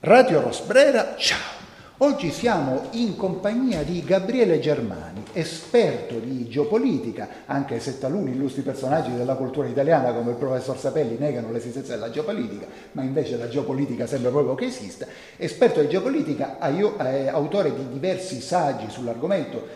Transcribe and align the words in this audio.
Radio 0.00 0.40
Rosbrera, 0.40 1.16
ciao! 1.16 1.56
Oggi 1.96 2.30
siamo 2.30 2.82
in 2.92 3.16
compagnia 3.16 3.82
di 3.82 4.04
Gabriele 4.04 4.60
Germani, 4.60 5.24
esperto 5.32 6.20
di 6.20 6.46
geopolitica, 6.48 7.28
anche 7.46 7.80
se 7.80 7.98
taluni 7.98 8.30
illustri 8.30 8.62
personaggi 8.62 9.12
della 9.12 9.34
cultura 9.34 9.66
italiana 9.66 10.12
come 10.12 10.30
il 10.30 10.36
professor 10.36 10.78
Sapelli 10.78 11.16
negano 11.18 11.50
l'esistenza 11.50 11.94
della 11.94 12.12
geopolitica, 12.12 12.66
ma 12.92 13.02
invece 13.02 13.36
la 13.36 13.48
geopolitica 13.48 14.06
sembra 14.06 14.30
proprio 14.30 14.54
che 14.54 14.66
esista, 14.66 15.04
esperto 15.36 15.80
di 15.80 15.88
geopolitica, 15.88 16.58
autore 16.60 17.74
di 17.74 17.88
diversi 17.88 18.40
saggi 18.40 18.88
sull'argomento, 18.90 19.66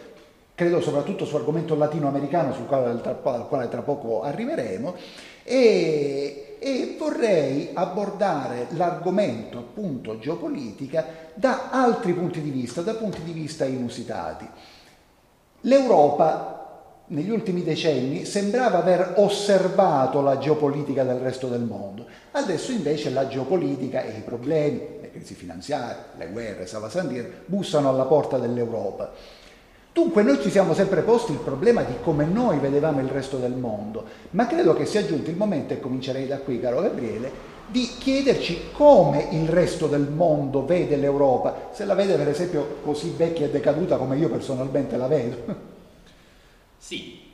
credo 0.55 0.81
soprattutto 0.81 1.25
su 1.25 1.35
argomento 1.35 1.75
latinoamericano 1.75 2.53
sul 2.53 2.67
quale, 2.67 2.91
al 2.91 3.47
quale 3.49 3.69
tra 3.69 3.83
poco 3.83 4.23
arriveremo, 4.23 4.95
e 5.43 6.52
e 6.63 6.95
vorrei 6.97 7.71
abbordare 7.75 8.69
l'argomento 8.71 9.59
appunto 9.59 10.21
geopolitica 10.21 11.05
da 11.35 11.71
altri 11.71 12.13
punti 12.13 12.41
di 12.41 12.51
vista, 12.51 12.83
da 12.83 12.95
punti 12.95 13.21
di 13.25 13.33
vista 13.33 13.65
inusitati. 13.65 14.49
L'Europa 15.63 16.61
negli 17.07 17.31
ultimi 17.31 17.65
decenni 17.65 18.25
sembrava 18.25 18.79
aver 18.79 19.15
osservato 19.17 20.21
la 20.21 20.39
geopolitica 20.39 21.03
del 21.03 21.19
resto 21.19 21.49
del 21.49 21.63
mondo, 21.63 22.07
adesso 22.31 22.71
invece 22.71 23.11
la 23.11 23.27
geopolitica 23.27 24.03
e 24.03 24.19
i 24.19 24.23
problemi, 24.23 25.01
le 25.01 25.11
crisi 25.11 25.35
finanziarie, 25.35 26.05
le 26.17 26.29
guerre, 26.29 26.67
Savasandir, 26.67 27.43
bussano 27.47 27.89
alla 27.89 28.05
porta 28.05 28.39
dell'Europa. 28.39 29.11
Dunque 29.93 30.23
noi 30.23 30.41
ci 30.41 30.51
siamo 30.51 30.73
sempre 30.73 31.03
posti 31.03 31.33
il 31.33 31.39
problema 31.39 31.83
di 31.83 31.95
come 32.03 32.25
noi 32.25 32.59
vedevamo 32.59 33.01
il 33.01 33.09
resto 33.09 33.37
del 33.37 33.53
mondo, 33.53 34.05
ma 34.31 34.47
credo 34.47 34.73
che 34.73 34.87
sia 34.87 35.05
giunto 35.05 35.29
il 35.29 35.37
momento, 35.37 35.75
e 35.75 35.81
comincerei 35.81 36.27
da 36.27 36.39
qui 36.39 36.61
caro 36.61 36.81
Gabriele, 36.81 37.51
di 37.67 37.87
chiederci 37.99 38.71
come 38.73 39.29
il 39.33 39.49
resto 39.49 39.89
del 39.89 40.09
mondo 40.09 40.65
vede 40.65 40.97
l'Europa, 40.97 41.69
se 41.73 41.85
la 41.85 41.95
vede 41.95 42.17
per 42.17 42.29
esempio 42.29 42.79
così 42.83 43.11
vecchia 43.11 43.47
e 43.47 43.51
decaduta 43.51 43.99
come 43.99 44.17
io 44.17 44.31
personalmente 44.31 44.97
la 44.97 45.07
vedo. 45.07 45.71
Sì, 46.79 47.31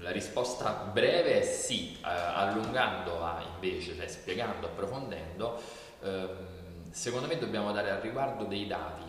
la 0.00 0.10
risposta 0.10 0.90
breve 0.92 1.40
è 1.40 1.42
sì, 1.42 1.96
eh, 2.04 2.08
allungando 2.08 3.20
invece, 3.54 3.94
cioè 3.96 4.06
spiegando, 4.06 4.66
approfondendo, 4.66 5.58
ehm, 6.02 6.28
secondo 6.90 7.26
me 7.26 7.38
dobbiamo 7.38 7.72
dare 7.72 7.90
al 7.90 8.00
riguardo 8.00 8.44
dei 8.44 8.66
dati. 8.66 9.02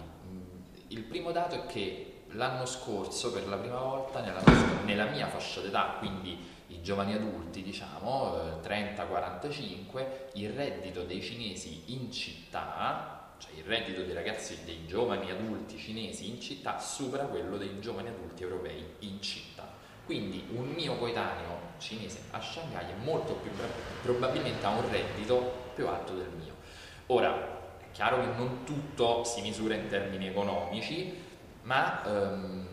Il 0.88 1.04
primo 1.04 1.32
dato 1.32 1.56
è 1.56 1.66
che 1.66 2.13
l'anno 2.34 2.66
scorso 2.66 3.32
per 3.32 3.48
la 3.48 3.58
prima 3.58 3.80
volta 3.80 4.22
nella, 4.22 4.42
nella 4.86 5.06
mia 5.06 5.28
fascia 5.28 5.62
d'età, 5.62 5.96
quindi 6.00 6.52
i 6.68 6.82
giovani 6.82 7.14
adulti, 7.14 7.62
diciamo, 7.62 8.60
30-45, 8.64 9.98
eh, 9.98 10.30
il 10.34 10.50
reddito 10.52 11.04
dei 11.04 11.22
cinesi 11.22 11.84
in 11.88 12.12
città, 12.12 13.36
cioè 13.38 13.52
il 13.56 13.64
reddito 13.64 14.04
dei 14.04 14.14
ragazzi, 14.14 14.64
dei 14.64 14.86
giovani 14.88 15.30
adulti 15.30 15.78
cinesi 15.78 16.30
in 16.30 16.42
città, 16.42 16.80
supera 16.80 17.26
quello 17.26 17.58
dei 17.58 17.80
giovani 17.80 18.10
adulti 18.10 18.44
europei 18.44 18.84
in 19.00 19.22
città. 19.22 19.72
Quindi 20.06 20.46
un 20.54 20.68
mio 20.70 20.98
coetaneo 20.98 21.72
cinese 21.78 22.24
a 22.32 22.42
Shanghai 22.42 22.92
è 22.92 23.04
molto 23.04 23.36
più 23.36 23.52
probabilmente 24.02 24.66
ha 24.66 24.70
un 24.70 24.90
reddito 24.90 25.72
più 25.76 25.88
alto 25.88 26.14
del 26.14 26.30
mio. 26.38 26.56
Ora, 27.08 27.78
è 27.80 27.92
chiaro 27.92 28.20
che 28.20 28.38
non 28.38 28.64
tutto 28.66 29.24
si 29.24 29.42
misura 29.42 29.76
in 29.76 29.88
termini 29.88 30.28
economici, 30.28 31.23
ma 31.64 32.02
um, 32.06 32.68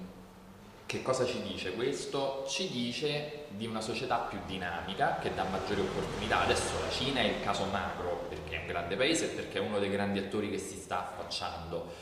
che 0.86 1.02
cosa 1.02 1.24
ci 1.24 1.40
dice 1.42 1.74
questo? 1.74 2.44
Ci 2.48 2.68
dice 2.68 3.44
di 3.50 3.66
una 3.66 3.80
società 3.80 4.16
più 4.16 4.38
dinamica 4.46 5.18
che 5.20 5.32
dà 5.32 5.44
maggiori 5.44 5.82
opportunità. 5.82 6.40
Adesso 6.40 6.80
la 6.80 6.90
Cina 6.90 7.20
è 7.20 7.24
il 7.24 7.42
caso 7.42 7.64
macro 7.66 8.26
perché 8.28 8.56
è 8.56 8.60
un 8.60 8.66
grande 8.66 8.96
paese 8.96 9.30
e 9.30 9.34
perché 9.34 9.58
è 9.58 9.60
uno 9.60 9.78
dei 9.78 9.88
grandi 9.88 10.18
attori 10.18 10.50
che 10.50 10.58
si 10.58 10.76
sta 10.76 11.06
affacciando, 11.06 11.92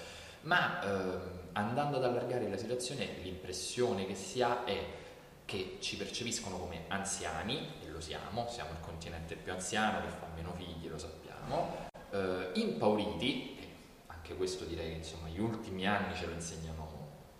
ma 0.42 0.82
ehm, 0.82 1.20
andando 1.52 1.98
ad 1.98 2.04
allargare 2.04 2.48
la 2.48 2.56
situazione 2.56 3.08
l'impressione 3.22 4.06
che 4.06 4.14
si 4.14 4.40
ha 4.40 4.64
è 4.64 4.82
che 5.44 5.76
ci 5.80 5.96
percepiscono 5.96 6.56
come 6.56 6.84
anziani, 6.88 7.58
e 7.84 7.90
lo 7.90 8.00
siamo, 8.00 8.46
siamo 8.48 8.70
il 8.70 8.80
continente 8.80 9.34
più 9.34 9.52
anziano 9.52 10.00
che 10.00 10.08
fa 10.08 10.26
meno 10.34 10.54
figli, 10.56 10.88
lo 10.88 10.98
sappiamo, 10.98 11.88
eh, 12.10 12.50
impauriti, 12.54 13.56
anche 14.06 14.34
questo 14.34 14.64
direi 14.64 14.90
che 14.90 14.96
insomma 14.96 15.28
gli 15.28 15.40
ultimi 15.40 15.86
anni 15.86 16.14
ce 16.14 16.26
lo 16.26 16.32
insegnano 16.32 16.77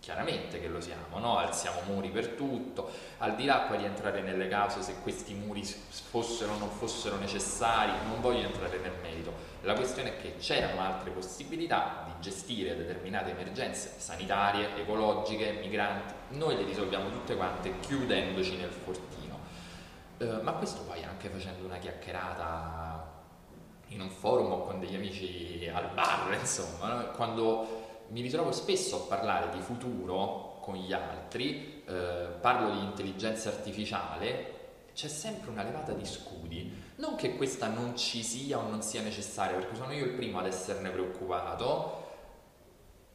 chiaramente 0.09 0.59
che 0.59 0.69
lo 0.69 0.81
siamo, 0.81 1.19
no? 1.19 1.37
alziamo 1.37 1.83
muri 1.83 2.09
per 2.09 2.29
tutto, 2.29 2.91
al 3.19 3.35
di 3.35 3.45
là 3.45 3.67
poi 3.69 3.77
di 3.77 3.85
entrare 3.85 4.23
nelle 4.23 4.49
cause 4.49 4.81
se 4.81 4.95
questi 5.03 5.35
muri 5.35 5.63
fossero 5.63 6.55
o 6.55 6.57
non 6.57 6.71
fossero 6.71 7.19
necessari, 7.19 7.93
non 8.07 8.23
voglio 8.23 8.47
entrare 8.47 8.79
nel 8.79 8.95
merito, 9.03 9.35
la 9.65 9.75
questione 9.75 10.17
è 10.17 10.21
che 10.23 10.37
c'erano 10.39 10.81
altre 10.81 11.11
possibilità 11.11 12.07
di 12.07 12.23
gestire 12.23 12.75
determinate 12.75 13.33
emergenze 13.33 13.97
sanitarie, 13.99 14.79
ecologiche, 14.79 15.59
migranti, 15.61 16.15
noi 16.39 16.57
le 16.57 16.65
risolviamo 16.65 17.11
tutte 17.11 17.37
quante 17.37 17.79
chiudendoci 17.81 18.57
nel 18.57 18.71
fortino, 18.71 19.39
eh, 20.17 20.25
ma 20.41 20.53
questo 20.53 20.85
poi 20.85 21.05
anche 21.05 21.29
facendo 21.29 21.67
una 21.67 21.77
chiacchierata 21.77 23.17
in 23.89 24.01
un 24.01 24.09
forum 24.09 24.53
o 24.53 24.65
con 24.65 24.81
degli 24.81 24.95
amici 24.95 25.71
al 25.71 25.91
bar, 25.93 26.33
insomma, 26.33 26.95
no? 26.95 27.11
quando 27.11 27.78
mi 28.09 28.21
ritrovo 28.21 28.53
spesso 28.53 28.97
a 28.97 29.07
parlare 29.07 29.51
di 29.55 29.61
futuro 29.61 30.59
con 30.61 30.77
gli 30.77 30.93
altri, 30.93 31.83
eh, 31.87 32.29
parlo 32.41 32.71
di 32.71 32.81
intelligenza 32.81 33.49
artificiale, 33.49 34.57
c'è 34.95 35.09
sempre 35.09 35.51
una 35.51 35.63
levata 35.63 35.93
di 35.93 36.05
scudi. 36.05 36.87
Non 36.97 37.15
che 37.15 37.37
questa 37.37 37.69
non 37.69 37.97
ci 37.97 38.23
sia 38.23 38.59
o 38.59 38.69
non 38.69 38.83
sia 38.83 39.03
necessaria, 39.03 39.57
perché 39.57 39.77
sono 39.77 39.93
io 39.93 40.05
il 40.05 40.13
primo 40.13 40.39
ad 40.39 40.47
esserne 40.47 40.91
preoccupato, 40.91 42.07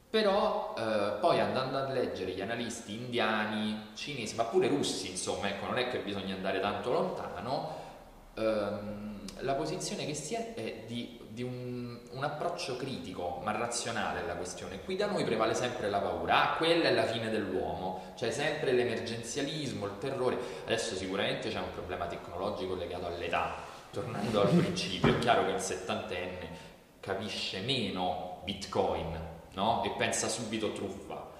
però 0.10 0.74
eh, 0.78 1.18
poi 1.20 1.40
andando 1.40 1.78
a 1.78 1.90
leggere 1.90 2.32
gli 2.32 2.42
analisti 2.42 2.94
indiani, 2.96 3.90
cinesi, 3.96 4.36
ma 4.36 4.46
pure 4.46 4.68
russi, 4.68 5.10
insomma, 5.10 5.50
ecco, 5.50 5.66
non 5.66 5.78
è 5.78 5.90
che 5.90 6.00
bisogna 6.00 6.36
andare 6.36 6.60
tanto 6.60 6.92
lontano, 6.92 7.76
ehm, 8.36 9.22
la 9.40 9.54
posizione 9.56 10.06
che 10.06 10.14
si 10.14 10.36
è 10.36 10.54
è 10.54 10.84
di 10.88 11.20
di 11.34 11.42
un, 11.42 11.93
un, 12.14 12.24
approccio 12.24 12.76
critico 12.78 13.42
ma 13.44 13.52
razionale 13.52 14.22
alla 14.22 14.36
questione. 14.36 14.82
Qui 14.82 14.96
da 14.96 15.08
noi 15.08 15.24
prevale 15.24 15.54
sempre 15.54 15.90
la 15.90 16.00
paura, 16.00 16.52
ah, 16.52 16.56
quella 16.58 16.90
è 16.90 16.94
la 16.94 17.06
fine 17.06 17.30
dell'uomo, 17.30 18.14
cioè 18.16 18.32
sempre 18.32 18.72
l'emergenzialismo, 18.72 19.86
il 19.86 19.98
terrore. 20.00 20.38
Adesso 20.66 20.96
sicuramente 20.96 21.50
c'è 21.50 21.60
un 21.60 21.72
problema 21.74 22.06
tecnologico 22.08 22.76
legato 22.76 23.08
all'età. 23.08 23.56
Tornando 23.92 24.42
al 24.42 24.50
principio, 24.50 25.16
è 25.16 25.20
chiaro 25.20 25.46
che 25.46 25.52
il 25.52 25.60
settantenne 25.60 26.72
capisce 27.00 27.60
meno 27.60 28.42
Bitcoin 28.44 29.20
no? 29.54 29.84
e 29.84 29.92
pensa 29.98 30.28
subito 30.28 30.72
truffa. 30.72 31.32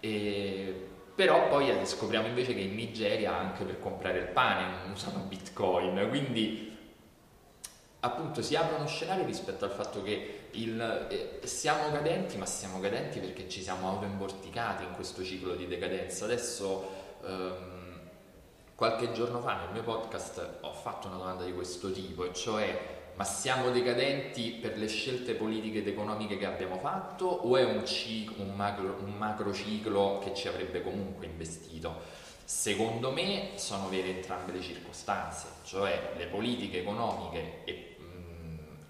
E, 0.00 0.88
però 1.14 1.48
poi 1.48 1.70
scopriamo 1.84 2.26
invece 2.26 2.54
che 2.54 2.60
in 2.60 2.74
Nigeria 2.74 3.36
anche 3.36 3.64
per 3.64 3.78
comprare 3.78 4.18
il 4.18 4.28
pane 4.28 4.90
usano 4.90 5.24
Bitcoin, 5.24 6.06
quindi 6.08 6.71
appunto 8.04 8.42
si 8.42 8.56
apre 8.56 8.76
uno 8.76 8.86
scenario 8.86 9.24
rispetto 9.24 9.64
al 9.64 9.70
fatto 9.70 10.02
che 10.02 10.48
il, 10.52 11.06
eh, 11.08 11.46
siamo 11.46 11.90
cadenti, 11.92 12.36
ma 12.36 12.46
siamo 12.46 12.80
cadenti 12.80 13.20
perché 13.20 13.48
ci 13.48 13.62
siamo 13.62 13.88
autoimborticati 13.88 14.84
in 14.84 14.92
questo 14.94 15.22
ciclo 15.22 15.54
di 15.54 15.66
decadenza. 15.66 16.24
Adesso, 16.24 16.90
ehm, 17.24 18.00
qualche 18.74 19.12
giorno 19.12 19.40
fa 19.40 19.56
nel 19.56 19.72
mio 19.72 19.82
podcast 19.82 20.58
ho 20.62 20.72
fatto 20.72 21.06
una 21.06 21.16
domanda 21.16 21.44
di 21.44 21.52
questo 21.52 21.92
tipo, 21.92 22.24
e 22.24 22.32
cioè 22.32 23.00
ma 23.14 23.24
siamo 23.24 23.70
decadenti 23.70 24.52
per 24.52 24.78
le 24.78 24.88
scelte 24.88 25.34
politiche 25.34 25.78
ed 25.78 25.88
economiche 25.88 26.38
che 26.38 26.46
abbiamo 26.46 26.78
fatto 26.78 27.26
o 27.26 27.56
è 27.56 27.62
un, 27.62 27.84
ciclo, 27.84 28.42
un, 28.42 28.54
macro, 28.54 28.96
un 29.00 29.12
macro 29.12 29.52
ciclo 29.52 30.18
che 30.24 30.34
ci 30.34 30.48
avrebbe 30.48 30.82
comunque 30.82 31.26
investito? 31.26 32.20
Secondo 32.44 33.12
me 33.12 33.50
sono 33.56 33.88
vere 33.88 34.08
entrambe 34.08 34.52
le 34.52 34.60
circostanze, 34.60 35.46
cioè 35.62 36.14
le 36.16 36.26
politiche 36.26 36.80
economiche 36.80 37.64
e 37.64 37.91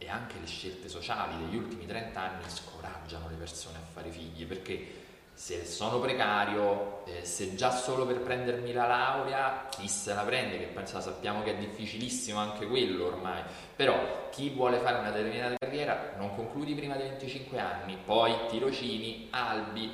e 0.05 0.09
anche 0.09 0.39
le 0.41 0.47
scelte 0.47 0.89
sociali 0.89 1.37
degli 1.45 1.57
ultimi 1.57 1.87
30 1.87 2.21
anni 2.21 2.49
scoraggiano 2.49 3.28
le 3.28 3.37
persone 3.37 3.78
a 3.78 3.93
fare 3.93 4.10
figli 4.10 4.45
perché 4.45 5.01
se 5.34 5.65
sono 5.65 5.99
precario, 5.99 7.04
eh, 7.07 7.25
se 7.25 7.54
già 7.54 7.71
solo 7.71 8.04
per 8.04 8.21
prendermi 8.21 8.72
la 8.72 8.87
laurea, 8.87 9.66
chi 9.71 9.89
se 9.89 10.13
la 10.13 10.22
prende, 10.22 10.59
che 10.59 10.66
pensa, 10.66 11.01
sappiamo 11.01 11.43
che 11.43 11.57
è 11.57 11.59
difficilissimo 11.59 12.39
anche 12.39 12.66
quello 12.66 13.07
ormai, 13.07 13.43
però 13.75 14.28
chi 14.31 14.51
vuole 14.51 14.78
fare 14.78 14.99
una 14.99 15.10
determinata 15.10 15.57
carriera 15.59 16.13
non 16.19 16.34
concludi 16.34 16.75
prima 16.75 16.97
dei 16.97 17.09
25 17.09 17.59
anni, 17.59 17.97
poi 18.05 18.34
tirocini, 18.51 19.28
albi, 19.31 19.91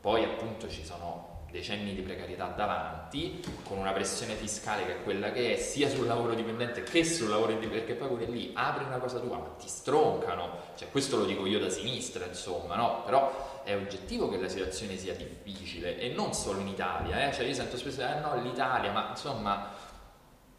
poi 0.00 0.24
appunto 0.24 0.68
ci 0.68 0.84
sono 0.84 1.27
decenni 1.50 1.94
di 1.94 2.02
precarietà 2.02 2.46
davanti, 2.48 3.42
con 3.64 3.78
una 3.78 3.92
pressione 3.92 4.34
fiscale 4.34 4.84
che 4.84 4.92
è 4.96 5.02
quella 5.02 5.32
che 5.32 5.54
è, 5.54 5.56
sia 5.56 5.88
sul 5.88 6.06
lavoro 6.06 6.34
dipendente 6.34 6.82
che 6.82 7.04
sul 7.04 7.28
lavoro 7.28 7.52
indipendente, 7.52 7.86
perché 7.86 8.00
poi 8.00 8.16
pure 8.16 8.30
lì 8.30 8.50
apri 8.54 8.84
una 8.84 8.98
cosa 8.98 9.18
tua, 9.18 9.38
ma 9.38 9.48
ti 9.58 9.68
stroncano, 9.68 10.58
cioè 10.76 10.90
questo 10.90 11.16
lo 11.16 11.24
dico 11.24 11.46
io 11.46 11.58
da 11.58 11.70
sinistra, 11.70 12.26
insomma, 12.26 12.76
no? 12.76 13.02
Però 13.04 13.62
è 13.64 13.74
oggettivo 13.74 14.28
che 14.28 14.38
la 14.38 14.48
situazione 14.48 14.96
sia 14.96 15.14
difficile 15.14 15.98
e 15.98 16.10
non 16.10 16.34
solo 16.34 16.60
in 16.60 16.68
Italia, 16.68 17.28
eh? 17.28 17.32
cioè 17.32 17.46
io 17.46 17.54
sento 17.54 17.76
spesso, 17.76 18.02
eh 18.02 18.20
no, 18.20 18.40
l'Italia, 18.42 18.92
ma 18.92 19.08
insomma, 19.10 19.70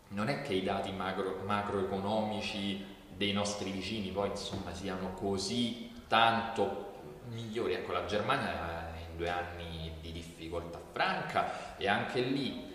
non 0.09 0.27
è 0.27 0.41
che 0.41 0.53
i 0.53 0.63
dati 0.63 0.91
macro, 0.91 1.41
macroeconomici 1.45 2.97
dei 3.15 3.31
nostri 3.33 3.69
vicini 3.69 4.11
poi 4.11 4.29
insomma 4.29 4.73
siano 4.73 5.13
così 5.13 5.91
tanto 6.07 6.93
migliori. 7.29 7.73
Ecco, 7.73 7.91
la 7.91 8.05
Germania 8.05 8.91
in 9.09 9.17
due 9.17 9.29
anni 9.29 9.93
di 9.99 10.11
difficoltà 10.11 10.78
franca 10.91 11.77
e 11.77 11.87
anche 11.87 12.21
lì 12.21 12.69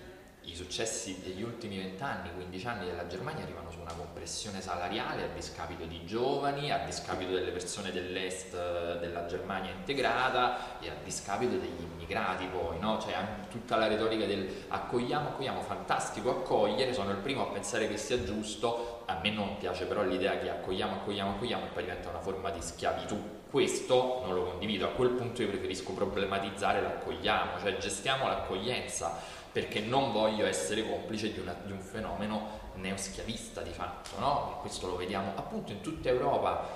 i 0.46 0.54
successi 0.54 1.22
degli 1.22 1.42
ultimi 1.42 1.78
20 1.78 2.02
anni, 2.02 2.32
15 2.34 2.66
anni 2.66 2.86
della 2.86 3.06
Germania 3.06 3.44
arrivano 3.44 3.70
su 3.70 3.80
una 3.80 3.92
compressione 3.92 4.60
salariale 4.60 5.24
a 5.24 5.28
discapito 5.28 5.84
di 5.84 6.04
giovani, 6.04 6.70
a 6.70 6.84
discapito 6.84 7.32
delle 7.32 7.50
persone 7.50 7.90
dell'est 7.90 8.52
eh, 8.52 8.98
della 9.00 9.24
Germania 9.26 9.70
integrata 9.70 10.78
e 10.80 10.90
a 10.90 10.94
discapito 11.02 11.56
degli 11.56 11.80
immigrati 11.80 12.46
poi, 12.46 12.78
no? 12.78 12.98
Cioè 13.00 13.14
tutta 13.50 13.76
la 13.76 13.86
retorica 13.86 14.26
del 14.26 14.64
accogliamo, 14.68 15.30
accogliamo, 15.30 15.62
fantastico 15.62 16.30
accogliere, 16.30 16.92
sono 16.92 17.10
il 17.10 17.18
primo 17.18 17.48
a 17.48 17.52
pensare 17.52 17.88
che 17.88 17.96
sia 17.96 18.22
giusto, 18.22 19.02
a 19.06 19.18
me 19.22 19.30
non 19.30 19.56
piace 19.56 19.86
però 19.86 20.02
l'idea 20.02 20.38
che 20.38 20.50
accogliamo, 20.50 20.96
accogliamo, 20.96 21.30
accogliamo 21.30 21.64
e 21.64 21.68
poi 21.68 21.84
diventa 21.84 22.10
una 22.10 22.20
forma 22.20 22.50
di 22.50 22.60
schiavitù. 22.60 23.33
Questo 23.54 24.22
non 24.24 24.34
lo 24.34 24.46
condivido, 24.46 24.86
a 24.86 24.88
quel 24.88 25.10
punto 25.10 25.40
io 25.40 25.46
preferisco 25.48 25.92
problematizzare 25.92 26.82
l'accogliamo, 26.82 27.60
cioè 27.60 27.76
gestiamo 27.76 28.26
l'accoglienza 28.26 29.16
perché 29.52 29.78
non 29.78 30.10
voglio 30.10 30.44
essere 30.44 30.84
complice 30.84 31.32
di, 31.32 31.38
una, 31.38 31.54
di 31.62 31.70
un 31.70 31.78
fenomeno 31.78 32.72
neoschiavista 32.74 33.60
di 33.60 33.70
fatto, 33.70 34.18
no? 34.18 34.56
E 34.56 34.60
questo 34.60 34.88
lo 34.88 34.96
vediamo 34.96 35.34
appunto 35.36 35.70
in 35.70 35.82
tutta 35.82 36.08
Europa. 36.08 36.68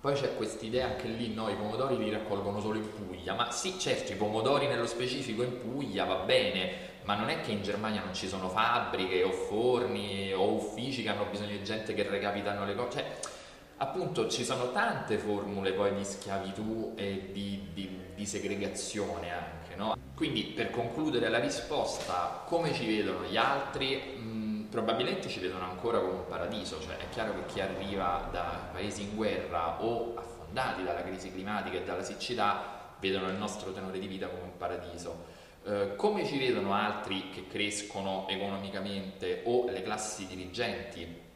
Poi 0.00 0.14
c'è 0.14 0.36
questa 0.36 0.64
idea 0.64 0.86
anche 0.86 1.08
lì, 1.08 1.34
no? 1.34 1.50
I 1.50 1.54
pomodori 1.56 1.98
li 1.98 2.08
raccolgono 2.08 2.62
solo 2.62 2.78
in 2.78 2.90
Puglia, 2.90 3.34
ma 3.34 3.50
sì, 3.50 3.78
certo, 3.78 4.12
i 4.12 4.16
pomodori 4.16 4.68
nello 4.68 4.86
specifico 4.86 5.42
in 5.42 5.58
Puglia 5.58 6.06
va 6.06 6.16
bene, 6.20 6.70
ma 7.02 7.14
non 7.14 7.28
è 7.28 7.42
che 7.42 7.50
in 7.50 7.62
Germania 7.62 8.02
non 8.02 8.14
ci 8.14 8.26
sono 8.26 8.48
fabbriche 8.48 9.22
o 9.22 9.32
forni 9.32 10.32
o 10.32 10.50
uffici 10.50 11.02
che 11.02 11.10
hanno 11.10 11.26
bisogno 11.30 11.50
di 11.50 11.62
gente 11.62 11.92
che 11.92 12.08
recapitano 12.08 12.64
le 12.64 12.74
cose. 12.74 12.90
Cioè, 12.90 13.36
appunto 13.78 14.28
ci 14.28 14.44
sono 14.44 14.72
tante 14.72 15.18
formule 15.18 15.72
poi 15.72 15.94
di 15.94 16.04
schiavitù 16.04 16.92
e 16.96 17.30
di, 17.32 17.68
di, 17.72 17.98
di 18.14 18.26
segregazione 18.26 19.30
anche, 19.32 19.74
no? 19.76 19.96
Quindi 20.14 20.44
per 20.44 20.70
concludere 20.70 21.28
la 21.28 21.38
risposta, 21.38 22.42
come 22.46 22.72
ci 22.72 22.86
vedono 22.86 23.24
gli 23.26 23.36
altri? 23.36 23.96
Mh, 23.96 24.66
probabilmente 24.70 25.28
ci 25.28 25.38
vedono 25.38 25.64
ancora 25.64 26.00
come 26.00 26.12
un 26.12 26.26
paradiso, 26.26 26.80
cioè 26.80 26.96
è 26.96 27.08
chiaro 27.10 27.34
che 27.34 27.52
chi 27.52 27.60
arriva 27.60 28.28
da 28.32 28.68
paesi 28.72 29.02
in 29.02 29.14
guerra 29.14 29.82
o 29.82 30.14
affondati 30.16 30.82
dalla 30.82 31.02
crisi 31.02 31.32
climatica 31.32 31.78
e 31.78 31.84
dalla 31.84 32.02
siccità 32.02 32.94
vedono 32.98 33.28
il 33.28 33.36
nostro 33.36 33.72
tenore 33.72 33.98
di 33.98 34.08
vita 34.08 34.26
come 34.26 34.42
un 34.42 34.56
paradiso. 34.56 35.36
Eh, 35.64 35.94
come 35.94 36.26
ci 36.26 36.36
vedono 36.36 36.74
altri 36.74 37.30
che 37.30 37.46
crescono 37.46 38.26
economicamente 38.28 39.42
o 39.44 39.70
le 39.70 39.82
classi 39.82 40.26
dirigenti 40.26 41.26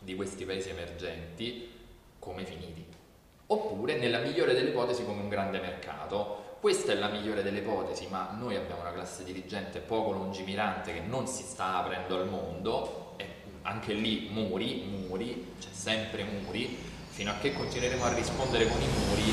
di 0.00 0.14
questi 0.14 0.44
paesi 0.44 0.70
emergenti 0.70 1.70
come 2.18 2.44
finiti, 2.44 2.84
oppure 3.46 3.96
nella 3.96 4.18
migliore 4.18 4.54
delle 4.54 4.70
ipotesi 4.70 5.04
come 5.04 5.22
un 5.22 5.28
grande 5.28 5.60
mercato. 5.60 6.48
Questa 6.60 6.92
è 6.92 6.94
la 6.94 7.08
migliore 7.08 7.42
delle 7.42 7.60
ipotesi, 7.60 8.06
ma 8.08 8.36
noi 8.38 8.54
abbiamo 8.56 8.82
una 8.82 8.92
classe 8.92 9.24
dirigente 9.24 9.78
poco 9.78 10.12
lungimirante 10.12 10.92
che 10.92 11.00
non 11.00 11.26
si 11.26 11.42
sta 11.42 11.76
aprendo 11.76 12.16
al 12.16 12.28
mondo, 12.28 13.14
e 13.16 13.26
anche 13.62 13.94
lì 13.94 14.28
muri, 14.30 15.04
muri, 15.08 15.54
c'è 15.58 15.70
sempre 15.72 16.22
muri, 16.24 16.76
fino 17.08 17.30
a 17.30 17.34
che 17.40 17.54
continueremo 17.54 18.04
a 18.04 18.12
rispondere 18.12 18.66
con 18.66 18.80
i 18.80 18.86
muri, 18.86 19.32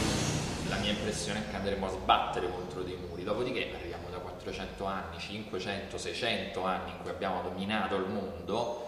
la 0.70 0.78
mia 0.78 0.92
impressione 0.92 1.40
è 1.40 1.50
che 1.50 1.56
andremo 1.58 1.86
a 1.86 1.90
sbattere 1.90 2.50
contro 2.50 2.82
dei 2.82 2.98
muri, 3.10 3.24
dopodiché 3.24 3.74
arriviamo 3.74 4.10
da 4.10 4.18
400 4.18 4.86
anni, 4.86 5.18
500, 5.18 5.98
600 5.98 6.64
anni 6.64 6.92
in 6.92 7.02
cui 7.02 7.10
abbiamo 7.10 7.42
dominato 7.42 7.96
il 7.96 8.08
mondo, 8.08 8.87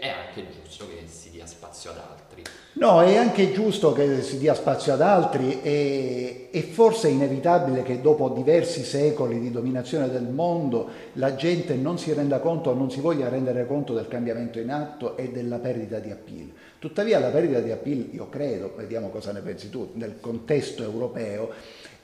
è, 0.00 0.08
anche 0.08 0.46
giusto 0.50 0.86
che 0.88 1.06
si 1.06 1.30
dia 1.30 1.46
spazio 1.46 1.90
ad 1.90 1.98
altri. 1.98 2.42
No, 2.74 3.02
è 3.02 3.16
anche 3.16 3.52
giusto 3.52 3.92
che 3.92 4.22
si 4.22 4.38
dia 4.38 4.54
spazio 4.54 4.92
ad 4.92 5.00
altri 5.00 5.60
e, 5.62 6.48
e 6.50 6.62
forse 6.62 7.08
è 7.08 7.10
inevitabile 7.10 7.82
che 7.82 8.00
dopo 8.00 8.28
diversi 8.28 8.84
secoli 8.84 9.40
di 9.40 9.50
dominazione 9.50 10.10
del 10.10 10.28
mondo 10.28 10.88
la 11.14 11.34
gente 11.34 11.74
non 11.74 11.98
si 11.98 12.12
renda 12.12 12.38
conto 12.38 12.70
o 12.70 12.74
non 12.74 12.90
si 12.90 13.00
voglia 13.00 13.28
rendere 13.28 13.66
conto 13.66 13.94
del 13.94 14.06
cambiamento 14.06 14.58
in 14.60 14.70
atto 14.70 15.16
e 15.16 15.30
della 15.30 15.58
perdita 15.58 15.98
di 15.98 16.10
appeal. 16.10 16.52
Tuttavia 16.78 17.18
la 17.18 17.30
perdita 17.30 17.60
di 17.60 17.72
appeal, 17.72 18.08
io 18.12 18.28
credo, 18.28 18.72
vediamo 18.76 19.08
cosa 19.08 19.32
ne 19.32 19.40
pensi 19.40 19.70
tu, 19.70 19.90
nel 19.94 20.20
contesto 20.20 20.82
europeo, 20.82 21.50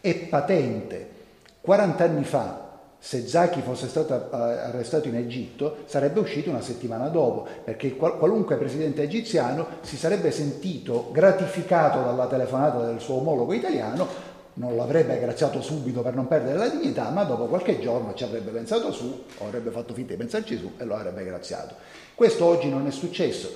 è 0.00 0.14
patente. 0.26 1.22
40 1.60 2.04
anni 2.04 2.24
fa 2.24 2.63
se 3.04 3.28
Zaki 3.28 3.60
fosse 3.60 3.86
stato 3.86 4.30
arrestato 4.30 5.08
in 5.08 5.16
Egitto 5.16 5.76
sarebbe 5.84 6.20
uscito 6.20 6.48
una 6.48 6.62
settimana 6.62 7.08
dopo, 7.08 7.46
perché 7.62 7.96
qualunque 7.96 8.56
presidente 8.56 9.02
egiziano 9.02 9.66
si 9.82 9.98
sarebbe 9.98 10.30
sentito 10.30 11.10
gratificato 11.12 12.02
dalla 12.02 12.26
telefonata 12.26 12.82
del 12.82 13.00
suo 13.00 13.16
omologo 13.16 13.52
italiano, 13.52 14.08
non 14.54 14.74
l'avrebbe 14.74 15.20
graziato 15.20 15.60
subito 15.60 16.00
per 16.00 16.14
non 16.14 16.26
perdere 16.26 16.56
la 16.56 16.68
dignità, 16.68 17.10
ma 17.10 17.24
dopo 17.24 17.44
qualche 17.44 17.78
giorno 17.78 18.14
ci 18.14 18.24
avrebbe 18.24 18.50
pensato 18.50 18.90
su, 18.90 19.24
avrebbe 19.42 19.70
fatto 19.70 19.92
finta 19.92 20.12
di 20.12 20.18
pensarci 20.18 20.56
su 20.56 20.72
e 20.78 20.84
lo 20.86 20.94
avrebbe 20.94 21.24
graziato. 21.24 21.74
Questo 22.14 22.46
oggi 22.46 22.70
non 22.70 22.86
è 22.86 22.90
successo. 22.90 23.50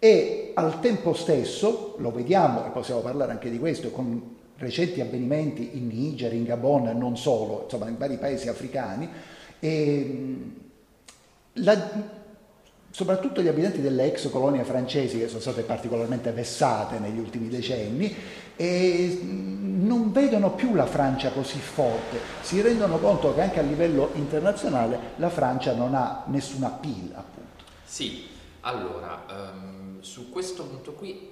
E 0.00 0.50
al 0.54 0.80
tempo 0.80 1.12
stesso, 1.12 1.94
lo 1.98 2.10
vediamo, 2.10 2.66
e 2.66 2.70
possiamo 2.70 3.02
parlare 3.02 3.30
anche 3.30 3.50
di 3.50 3.60
questo, 3.60 3.90
con 3.92 4.38
recenti 4.60 5.00
avvenimenti 5.00 5.70
in 5.72 5.88
Niger, 5.88 6.32
in 6.32 6.44
Gabon 6.44 6.96
non 6.96 7.16
solo, 7.16 7.62
insomma 7.64 7.88
in 7.88 7.96
vari 7.96 8.18
paesi 8.18 8.48
africani, 8.48 9.08
la, 11.54 11.90
soprattutto 12.90 13.40
gli 13.40 13.48
abitanti 13.48 13.80
delle 13.80 14.04
ex 14.04 14.28
colonie 14.30 14.64
francesi 14.64 15.18
che 15.18 15.28
sono 15.28 15.40
state 15.40 15.62
particolarmente 15.62 16.30
vessate 16.32 16.98
negli 16.98 17.18
ultimi 17.18 17.48
decenni 17.48 18.14
non 18.60 20.12
vedono 20.12 20.52
più 20.52 20.74
la 20.74 20.84
Francia 20.84 21.30
così 21.30 21.58
forte, 21.58 22.18
si 22.42 22.60
rendono 22.60 22.98
conto 22.98 23.34
che 23.34 23.40
anche 23.40 23.58
a 23.58 23.62
livello 23.62 24.10
internazionale 24.14 24.98
la 25.16 25.30
Francia 25.30 25.72
non 25.72 25.94
ha 25.94 26.24
nessuna 26.26 26.66
appeal 26.66 27.12
appunto. 27.14 27.64
Sì, 27.84 28.26
allora 28.60 29.24
um, 29.30 30.00
su 30.00 30.30
questo 30.30 30.64
punto 30.64 30.92
qui 30.92 31.29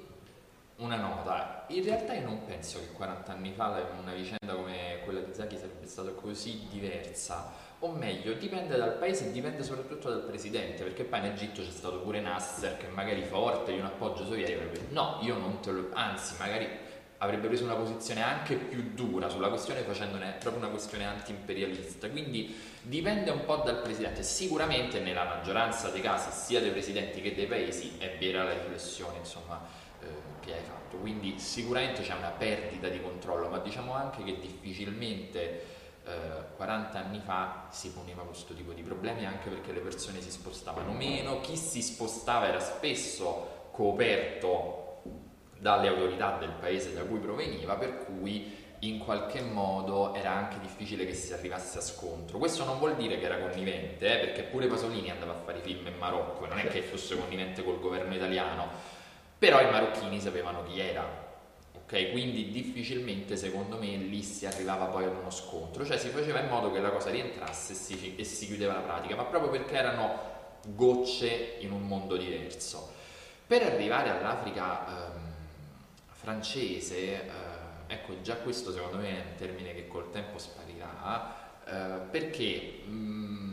una 0.79 0.97
nota. 0.97 1.65
In 1.69 1.85
realtà 1.85 2.15
io 2.15 2.25
non 2.25 2.45
penso 2.45 2.79
che 2.79 2.93
40 2.93 3.33
anni 3.33 3.53
fa 3.53 3.83
una 4.01 4.13
vicenda 4.13 4.55
come 4.55 5.01
quella 5.05 5.21
di 5.21 5.33
Zaki 5.33 5.57
sarebbe 5.57 5.87
stata 5.87 6.11
così 6.11 6.67
diversa. 6.71 7.67
O 7.81 7.93
meglio, 7.93 8.33
dipende 8.33 8.77
dal 8.77 8.95
paese 8.95 9.29
e 9.29 9.33
dipende 9.33 9.63
soprattutto 9.63 10.09
dal 10.09 10.23
presidente, 10.23 10.83
perché 10.83 11.05
poi 11.05 11.21
in 11.21 11.27
Egitto 11.27 11.63
c'è 11.63 11.71
stato 11.71 12.01
pure 12.01 12.21
Nasser 12.21 12.77
che 12.77 12.89
magari 12.89 13.23
forte 13.23 13.73
di 13.73 13.79
un 13.79 13.87
appoggio 13.87 14.25
sovietico 14.25 14.63
no, 14.91 15.19
io 15.23 15.37
non 15.37 15.61
te 15.61 15.71
lo... 15.71 15.89
anzi 15.93 16.35
magari 16.39 16.69
avrebbe 17.19 17.49
preso 17.49 17.65
una 17.65 17.75
posizione 17.75 18.23
anche 18.23 18.55
più 18.55 18.93
dura 18.95 19.29
sulla 19.29 19.49
questione 19.49 19.81
facendone 19.81 20.37
proprio 20.39 20.63
una 20.63 20.71
questione 20.71 21.05
anti-imperialista. 21.05 22.09
Quindi 22.11 22.57
dipende 22.83 23.31
un 23.31 23.45
po' 23.45 23.57
dal 23.57 23.81
presidente. 23.81 24.23
Sicuramente 24.23 25.01
nella 25.01 25.25
maggioranza 25.25 25.89
dei 25.89 26.01
casi, 26.01 26.31
sia 26.31 26.61
dei 26.61 26.71
presidenti 26.71 27.21
che 27.21 27.35
dei 27.35 27.47
paesi, 27.47 27.97
è 27.99 28.17
vera 28.19 28.45
la 28.45 28.53
riflessione, 28.53 29.19
insomma, 29.19 29.61
che 30.49 30.55
hai 30.55 30.65
fatto, 30.65 30.97
quindi 30.97 31.39
sicuramente 31.39 32.03
c'è 32.03 32.15
una 32.15 32.31
perdita 32.31 32.89
di 32.89 33.01
controllo, 33.01 33.49
ma 33.49 33.59
diciamo 33.59 33.93
anche 33.93 34.25
che 34.25 34.39
difficilmente 34.39 35.77
eh, 36.05 36.57
40 36.57 36.99
anni 36.99 37.21
fa 37.21 37.67
si 37.71 37.91
poneva 37.93 38.23
questo 38.23 38.55
tipo 38.55 38.73
di 38.73 38.83
problemi 38.83 39.27
anche 39.27 39.51
perché 39.51 39.73
le 39.73 39.81
persone 39.81 40.21
si 40.23 40.31
spostavano 40.31 40.93
meno, 40.93 41.41
chi 41.41 41.57
si 41.57 41.83
spostava 41.83 42.49
era 42.49 42.61
spesso 42.61 43.67
coperto 43.71 45.03
dalle 45.59 45.89
autorità 45.89 46.39
del 46.39 46.53
paese 46.59 46.95
da 46.95 47.03
cui 47.03 47.19
proveniva, 47.19 47.75
per 47.75 48.05
cui 48.05 48.67
in 48.81 48.99
qualche 48.99 49.41
modo 49.41 50.15
era 50.15 50.31
anche 50.31 50.61
difficile 50.61 51.05
che 51.05 51.15
si 51.15 51.33
arrivasse 51.33 51.79
a 51.79 51.81
scontro. 51.81 52.39
Questo 52.39 52.65
non 52.65 52.79
vuol 52.79 52.95
dire 52.97 53.19
che 53.19 53.25
era 53.25 53.39
connivente, 53.39 54.07
eh, 54.07 54.25
perché 54.25 54.43
pure 54.43 54.69
Pasolini 54.69 55.11
andava 55.11 55.33
a 55.33 55.43
fare 55.45 55.59
film 55.59 55.87
in 55.89 55.97
Marocco, 55.99 56.47
non 56.47 56.59
è 56.59 56.69
che 56.69 56.83
fosse 56.83 57.19
connivente 57.19 57.65
col 57.65 57.81
governo 57.81 58.15
italiano, 58.15 58.97
però 59.39 59.61
i 59.61 59.71
marocchini 59.71 60.21
sapevano 60.21 60.65
chi 60.65 60.81
era, 60.81 61.07
ok? 61.73 62.11
Quindi 62.11 62.51
difficilmente 62.51 63.37
secondo 63.37 63.79
me 63.79 63.97
lì 63.97 64.23
si 64.23 64.47
arrivava 64.47 64.87
poi 64.87 65.05
ad 65.05 65.17
uno 65.17 65.31
scontro, 65.31 65.87
cioè 65.87 65.97
si 65.97 66.09
faceva 66.09 66.41
in 66.41 66.49
modo 66.49 66.73
che 66.73 66.81
la 66.81 66.91
cosa 66.91 67.11
rientrasse 67.11 67.73
e 67.73 67.77
si, 67.77 68.17
e 68.17 68.25
si 68.25 68.47
chiudeva 68.47 68.75
la 68.75 68.81
pratica, 68.81 69.15
ma 69.15 69.25
proprio 69.25 69.51
perché 69.51 69.77
erano 69.77 70.37
gocce 70.67 71.57
in 71.61 71.71
un 71.71 71.87
mondo 71.87 72.17
diverso. 72.17 72.95
Per 73.47 73.63
arrivare 73.63 74.11
all'Africa 74.11 74.87
ehm, 74.87 75.21
francese, 76.11 76.97
eh, 76.97 77.31
ecco 77.87 78.21
già 78.21 78.35
questo 78.37 78.73
secondo 78.73 78.97
me 78.99 79.09
è 79.09 79.21
un 79.31 79.35
termine 79.37 79.73
che 79.73 79.87
col 79.87 80.11
tempo 80.11 80.39
sparirà, 80.39 81.35
eh, 81.65 82.01
perché... 82.11 82.81
Mh, 82.87 82.91
mm, 82.91 83.48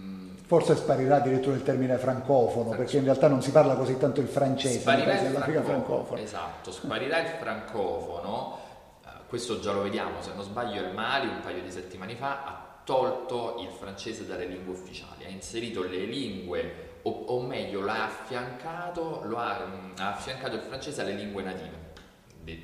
Forse 0.46 0.76
sparirà 0.76 1.18
addirittura 1.18 1.56
il 1.56 1.64
termine 1.64 1.98
francofono, 1.98 2.70
perché 2.72 2.98
in 2.98 3.04
realtà 3.04 3.28
non 3.28 3.42
si 3.42 3.52
parla 3.52 3.76
così 3.76 3.98
tanto 3.98 4.22
il 4.22 4.28
francese, 4.28 4.80
sparirà 4.80 5.14
il 5.14 5.28
francofono, 5.28 5.64
francofono. 5.64 6.22
Esatto, 6.22 6.72
sparirà 6.72 7.20
il 7.20 7.28
francofono, 7.40 8.60
eh, 9.04 9.10
questo 9.28 9.60
già 9.60 9.72
lo 9.72 9.82
vediamo, 9.82 10.22
se 10.22 10.32
non 10.36 10.44
sbaglio 10.44 10.82
il 10.82 10.94
Mali 10.94 11.28
un 11.28 11.42
paio 11.42 11.64
di 11.64 11.72
settimane 11.72 12.16
fa 12.16 12.44
ha 12.46 12.80
tolto 12.84 13.58
il 13.60 13.70
francese 13.70 14.28
dalle 14.28 14.46
lingue 14.46 14.74
ufficiali, 14.74 15.26
ha 15.26 15.30
inserito 15.30 15.82
le 15.82 16.06
lingue, 16.06 17.00
o, 17.02 17.10
o 17.10 17.42
meglio 17.42 17.82
l'ha 17.82 18.06
affiancato, 18.06 19.24
ha, 19.36 19.66
mm, 19.66 19.92
ha 19.98 20.14
affiancato 20.14 20.56
il 20.56 20.62
francese 20.62 21.02
alle 21.02 21.14
lingue 21.14 21.42
native 21.42 21.86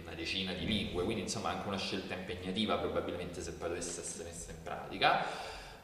una 0.03 0.13
decina 0.13 0.53
di 0.53 0.65
lingue, 0.65 1.03
quindi 1.03 1.23
insomma 1.23 1.49
anche 1.49 1.67
una 1.67 1.77
scelta 1.77 2.13
impegnativa 2.13 2.77
probabilmente 2.77 3.41
se 3.41 3.53
poi 3.53 3.69
dovesse 3.69 4.01
essere 4.01 4.29
messa 4.29 4.51
in 4.51 4.57
pratica, 4.61 5.25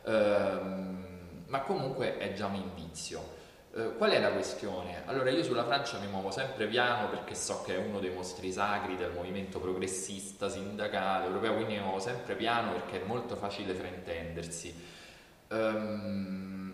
ehm, 0.05 1.16
ma 1.47 1.61
comunque 1.61 2.17
è 2.17 2.33
già 2.33 2.47
un 2.47 2.55
indizio. 2.55 3.35
Eh, 3.73 3.95
qual 3.97 4.11
è 4.11 4.19
la 4.19 4.31
questione? 4.31 5.03
Allora 5.05 5.29
io 5.29 5.43
sulla 5.43 5.63
Francia 5.63 5.99
mi 5.99 6.07
muovo 6.07 6.31
sempre 6.31 6.67
piano 6.67 7.09
perché 7.09 7.35
so 7.35 7.61
che 7.63 7.75
è 7.75 7.77
uno 7.77 7.99
dei 7.99 8.11
mostri 8.11 8.51
sacri 8.51 8.95
del 8.95 9.11
movimento 9.11 9.59
progressista, 9.59 10.49
sindacale, 10.49 11.25
europeo, 11.25 11.55
quindi 11.55 11.75
mi 11.75 11.81
muovo 11.81 11.99
sempre 11.99 12.35
piano 12.35 12.71
perché 12.71 13.01
è 13.01 13.05
molto 13.05 13.35
facile 13.35 13.73
fraintendersi. 13.73 14.95
Um, 15.49 16.73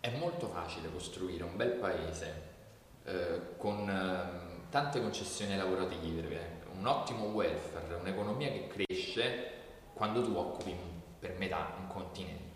è 0.00 0.10
molto 0.16 0.48
facile 0.48 0.90
costruire 0.90 1.44
un 1.44 1.56
bel 1.56 1.70
paese 1.72 2.50
eh, 3.04 3.56
con 3.56 3.88
eh, 3.88 4.68
tante 4.68 5.00
concessioni 5.00 5.56
lavorative, 5.56 6.60
un 6.76 6.86
ottimo 6.86 7.26
welfare, 7.26 7.94
un'economia 7.94 8.48
che 8.48 8.66
cresce 8.66 9.50
quando 9.94 10.22
tu 10.24 10.34
occupi 10.34 10.74
per 11.20 11.36
metà 11.38 11.74
un 11.78 11.86
continente. 11.86 12.51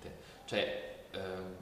Cioè, 0.46 0.94
eh, 1.10 1.18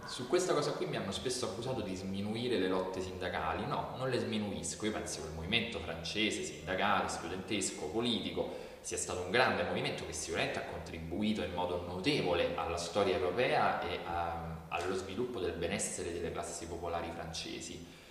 su 0.07 0.29
questa 0.29 0.55
cosa 0.55 0.73
qui 0.73 0.87
mi 0.87 0.97
hanno 0.97 1.11
spesso 1.11 1.47
accusato 1.47 1.81
di 1.81 1.95
sminuire 1.97 2.59
le 2.59 2.69
lotte 2.69 3.01
sindacali. 3.01 3.67
No, 3.67 3.95
non 3.97 4.09
le 4.09 4.19
sminuisco. 4.19 4.85
Io 4.87 4.93
penso 4.93 5.23
che 5.23 5.27
il 5.27 5.35
movimento 5.35 5.81
francese, 5.81 6.45
sindacale, 6.45 7.09
studentesco, 7.09 7.87
politico, 7.87 8.63
sia 8.81 8.97
stato 8.97 9.23
un 9.23 9.31
grande 9.31 9.65
movimento 9.65 10.07
che 10.07 10.13
sicuramente 10.13 10.59
ha 10.61 10.65
contribuito 10.67 11.43
in 11.43 11.55
modo 11.55 11.85
notevole 11.87 12.55
alla 12.55 12.77
storia 12.77 13.17
europea 13.17 13.81
e 13.81 13.99
a, 14.05 14.59
allo 14.69 14.95
sviluppo 14.95 15.41
del 15.41 15.55
benessere 15.55 16.13
delle 16.13 16.31
classi 16.31 16.67
popolari 16.67 17.11
francesi 17.15 18.03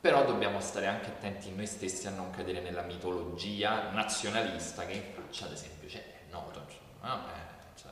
però 0.00 0.24
dobbiamo 0.24 0.60
stare 0.60 0.86
anche 0.86 1.08
attenti 1.08 1.54
noi 1.54 1.66
stessi 1.66 2.06
a 2.06 2.10
non 2.10 2.30
cadere 2.30 2.60
nella 2.60 2.82
mitologia 2.82 3.90
nazionalista 3.90 4.86
che 4.86 4.92
in 4.94 5.02
Francia 5.12 5.44
ad 5.44 5.52
esempio 5.52 5.88
c'è, 5.88 5.98
è 5.98 6.30
noto, 6.30 6.66
no? 7.02 7.24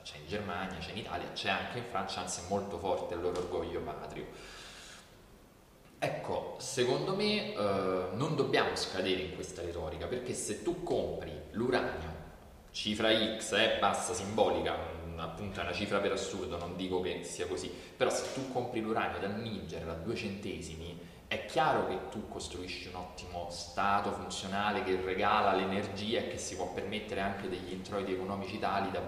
C'è 0.09 0.17
in 0.17 0.27
Germania, 0.27 0.79
c'è 0.79 0.93
in 0.93 0.99
Italia, 0.99 1.31
c'è 1.33 1.51
anche 1.51 1.79
in 1.79 1.85
Francia, 1.85 2.21
anzi 2.21 2.41
è 2.41 2.45
molto 2.49 2.79
forte 2.79 3.13
il 3.13 3.21
loro 3.21 3.41
orgoglio 3.41 3.81
patrio. 3.81 4.25
Ecco, 5.99 6.55
secondo 6.59 7.15
me 7.15 7.53
eh, 7.53 8.09
non 8.13 8.35
dobbiamo 8.35 8.75
scadere 8.75 9.21
in 9.21 9.35
questa 9.35 9.61
retorica 9.61 10.07
perché 10.07 10.33
se 10.33 10.63
tu 10.63 10.83
compri 10.83 11.33
l'uranio, 11.51 12.27
cifra 12.71 13.11
X, 13.37 13.53
è 13.55 13.77
eh, 13.77 13.79
bassa, 13.79 14.15
simbolica, 14.15 14.75
appunto 15.17 15.61
è 15.61 15.65
una 15.65 15.73
cifra 15.73 15.99
per 15.99 16.13
assurdo, 16.13 16.57
non 16.57 16.75
dico 16.77 17.03
che 17.03 17.23
sia 17.25 17.47
così, 17.47 17.69
però 17.69 18.09
se 18.09 18.33
tu 18.33 18.51
compri 18.51 18.81
l'uranio 18.81 19.19
dal 19.19 19.39
Niger 19.39 19.87
a 19.89 19.95
due 19.95 20.15
centesimi, 20.15 20.99
è 21.27 21.45
chiaro 21.45 21.87
che 21.87 22.09
tu 22.09 22.27
costruisci 22.29 22.89
un 22.89 22.95
ottimo 22.95 23.49
stato 23.51 24.13
funzionale 24.13 24.83
che 24.85 24.99
regala 25.05 25.55
l'energia 25.55 26.21
e 26.21 26.29
che 26.29 26.39
si 26.39 26.57
può 26.57 26.73
permettere 26.73 27.21
anche 27.21 27.51
degli 27.51 27.73
introiti 27.73 28.13
economici 28.13 28.59
tali 28.59 28.91
da, 28.91 29.03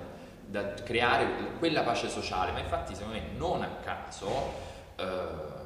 da 0.51 0.75
creare 0.75 1.27
quella 1.59 1.83
pace 1.83 2.09
sociale, 2.09 2.51
ma 2.51 2.59
infatti 2.59 2.95
secondo 2.95 3.19
me 3.19 3.23
non 3.37 3.63
a 3.63 3.69
caso 3.83 4.53
eh, 4.97 5.59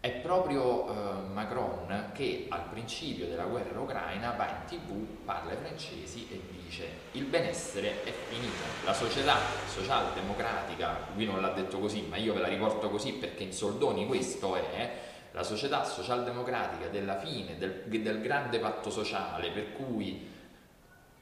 è 0.00 0.10
proprio 0.10 0.86
eh, 0.86 1.28
Macron 1.32 2.10
che 2.12 2.44
al 2.50 2.64
principio 2.68 3.26
della 3.26 3.44
guerra 3.44 3.80
ucraina 3.80 4.32
va 4.32 4.48
in 4.48 4.66
tv, 4.66 4.92
parla 5.24 5.52
ai 5.52 5.56
francesi 5.56 6.28
e 6.30 6.42
dice 6.62 6.86
il 7.12 7.24
benessere 7.24 8.04
è 8.04 8.12
finito, 8.28 8.62
la 8.84 8.92
società 8.92 9.38
socialdemocratica, 9.66 11.08
lui 11.14 11.24
non 11.24 11.40
l'ha 11.40 11.52
detto 11.52 11.78
così, 11.78 12.02
ma 12.02 12.16
io 12.16 12.34
ve 12.34 12.40
la 12.40 12.48
riporto 12.48 12.90
così 12.90 13.14
perché 13.14 13.44
in 13.44 13.52
soldoni 13.54 14.06
questo 14.06 14.56
è, 14.56 14.92
la 15.32 15.42
società 15.42 15.84
socialdemocratica 15.84 16.88
della 16.88 17.18
fine 17.18 17.56
del, 17.56 17.84
del 17.86 18.20
grande 18.20 18.58
patto 18.58 18.90
sociale 18.90 19.50
per 19.52 19.72
cui 19.72 20.32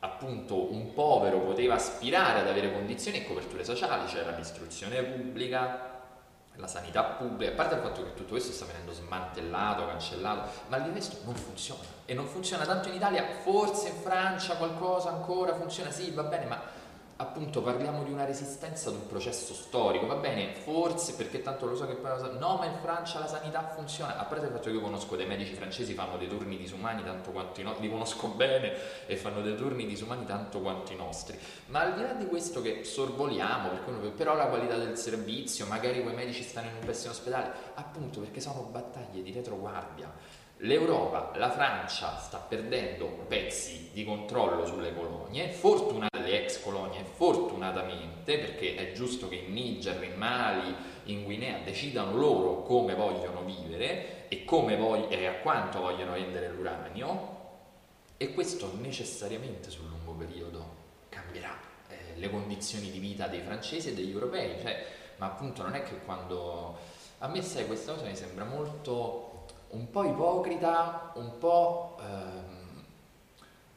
appunto 0.05 0.73
un 0.73 0.95
povero 0.95 1.39
poteva 1.41 1.75
aspirare 1.75 2.41
ad 2.41 2.49
avere 2.49 2.73
condizioni 2.73 3.19
e 3.19 3.27
coperture 3.27 3.65
sociali, 3.65 4.07
c'era 4.07 4.37
l'istruzione 4.37 5.01
pubblica, 5.03 5.91
la 6.57 6.67
sanità 6.67 7.05
pubblica, 7.05 7.53
a 7.53 7.55
parte 7.55 7.77
il 7.77 7.81
fatto 7.81 8.03
che 8.03 8.15
tutto 8.15 8.33
questo 8.33 8.53
sta 8.53 8.65
venendo 8.65 8.93
smantellato, 8.93 9.87
cancellato, 9.87 10.51
ma 10.69 10.77
il 10.79 10.93
resto 10.93 11.19
non 11.25 11.35
funziona. 11.35 11.83
E 12.05 12.15
non 12.15 12.27
funziona 12.27 12.65
tanto 12.65 12.89
in 12.89 12.95
Italia, 12.95 13.25
forse 13.43 13.89
in 13.89 13.95
Francia 13.95 14.57
qualcosa 14.57 15.11
ancora 15.11 15.55
funziona, 15.55 15.91
sì 15.91 16.11
va 16.11 16.25
bene, 16.25 16.47
ma 16.47 16.61
appunto 17.23 17.63
parliamo 17.63 18.03
di 18.03 18.13
una 18.13 18.25
resistenza 18.25 18.89
ad 18.89 18.97
un 18.97 19.07
processo 19.07 19.55
storico, 19.55 20.07
va 20.07 20.17
bene, 20.17 20.55
forse 20.55 21.15
perché 21.15 21.41
tanto 21.41 21.67
lo 21.67 21.77
so 21.77 21.87
che 21.87 21.95
poi 21.95 22.11
no, 22.39 22.57
ma 22.57 22.67
in 22.67 22.79
Francia 22.81 23.19
la 23.21 23.27
sanità 23.27 23.69
funziona, 23.75 24.19
a 24.19 24.25
parte 24.25 24.47
il 24.47 24.53
fatto 24.53 24.71
che 24.71 24.77
io 24.77 24.81
conosco 24.81 25.17
dei 25.17 25.27
medici 25.27 25.55
francesi 25.55 25.95
fanno 25.95 26.17
dei 26.17 26.29
turni 26.29 26.57
disumani 26.57 27.03
tanto 27.05 27.31
quanto 27.31 27.61
i 27.61 27.63
nostri, 27.65 27.87
li 27.87 27.91
conosco 27.91 28.29
bene 28.35 29.07
e 29.07 29.17
fanno 29.17 29.41
dei 29.41 29.57
turni 29.57 29.87
disumani 29.87 30.27
tanto 30.27 30.61
quanto 30.61 30.93
i 30.93 30.97
nostri, 30.97 31.39
ma 31.67 31.81
al 31.81 31.95
di 31.95 32.03
là 32.03 32.13
di 32.13 32.27
questo 32.27 32.61
che 32.61 32.85
sorvoliamo, 32.85 33.69
perché, 33.69 34.09
però 34.09 34.35
la 34.35 34.47
qualità 34.47 34.77
del 34.77 34.99
servizio, 34.99 35.67
magari 35.67 36.03
quei 36.03 36.15
medici 36.15 36.43
stanno 36.43 36.69
in 36.69 36.77
un 36.81 36.85
pessimo 36.85 37.13
ospedale, 37.13 37.53
appunto 37.75 38.21
perché 38.21 38.41
sono 38.41 38.69
battaglie 38.71 39.23
di 39.23 39.33
retroguardia. 39.33 40.41
L'Europa, 40.65 41.33
la 41.39 41.51
Francia 41.51 42.17
sta 42.19 42.39
perdendo 42.39 43.07
pezzi 43.27 43.91
di 43.93 44.05
controllo 44.05 44.65
sulle 44.65 44.95
colonie, 44.95 45.49
fortunatamente 45.49 46.31
le 46.31 46.45
ex 46.45 46.63
colonie 46.63 47.03
fortunatamente, 47.03 48.39
perché 48.39 48.77
è 48.77 48.93
giusto 48.93 49.29
che 49.29 49.35
in 49.35 49.53
Niger, 49.53 50.01
in 50.05 50.17
Mali, 50.17 50.73
in 51.07 51.25
Guinea 51.25 51.59
decidano 51.65 52.17
loro 52.17 52.63
come 52.63 52.95
vogliono 52.95 53.43
vivere 53.43 54.29
e, 54.29 54.45
vog- 54.47 55.11
e 55.11 55.27
a 55.27 55.35
quanto 55.41 55.81
vogliono 55.81 56.13
vendere 56.13 56.49
l'uranio 56.51 57.41
e 58.17 58.33
questo 58.33 58.71
necessariamente 58.81 59.69
sul 59.69 59.89
lungo 59.89 60.13
periodo 60.13 60.65
cambierà 61.09 61.59
eh, 61.89 62.17
le 62.21 62.31
condizioni 62.31 62.89
di 62.93 63.01
vita 63.01 63.27
dei 63.27 63.41
francesi 63.41 63.89
e 63.89 63.95
degli 63.95 64.13
europei, 64.13 64.61
cioè, 64.61 64.87
ma 65.17 65.27
appunto 65.27 65.63
non 65.63 65.75
è 65.75 65.83
che 65.83 65.99
quando... 66.05 67.01
A 67.19 67.27
me 67.27 67.43
sai, 67.43 67.67
questa 67.67 67.95
cosa 67.95 68.07
mi 68.07 68.17
sembra 68.17 68.45
molto 68.45 69.32
un 69.73 69.91
po' 69.91 70.05
ipocrita, 70.05 71.13
un 71.17 71.39
po'... 71.39 71.97
Ehm, 72.01 72.53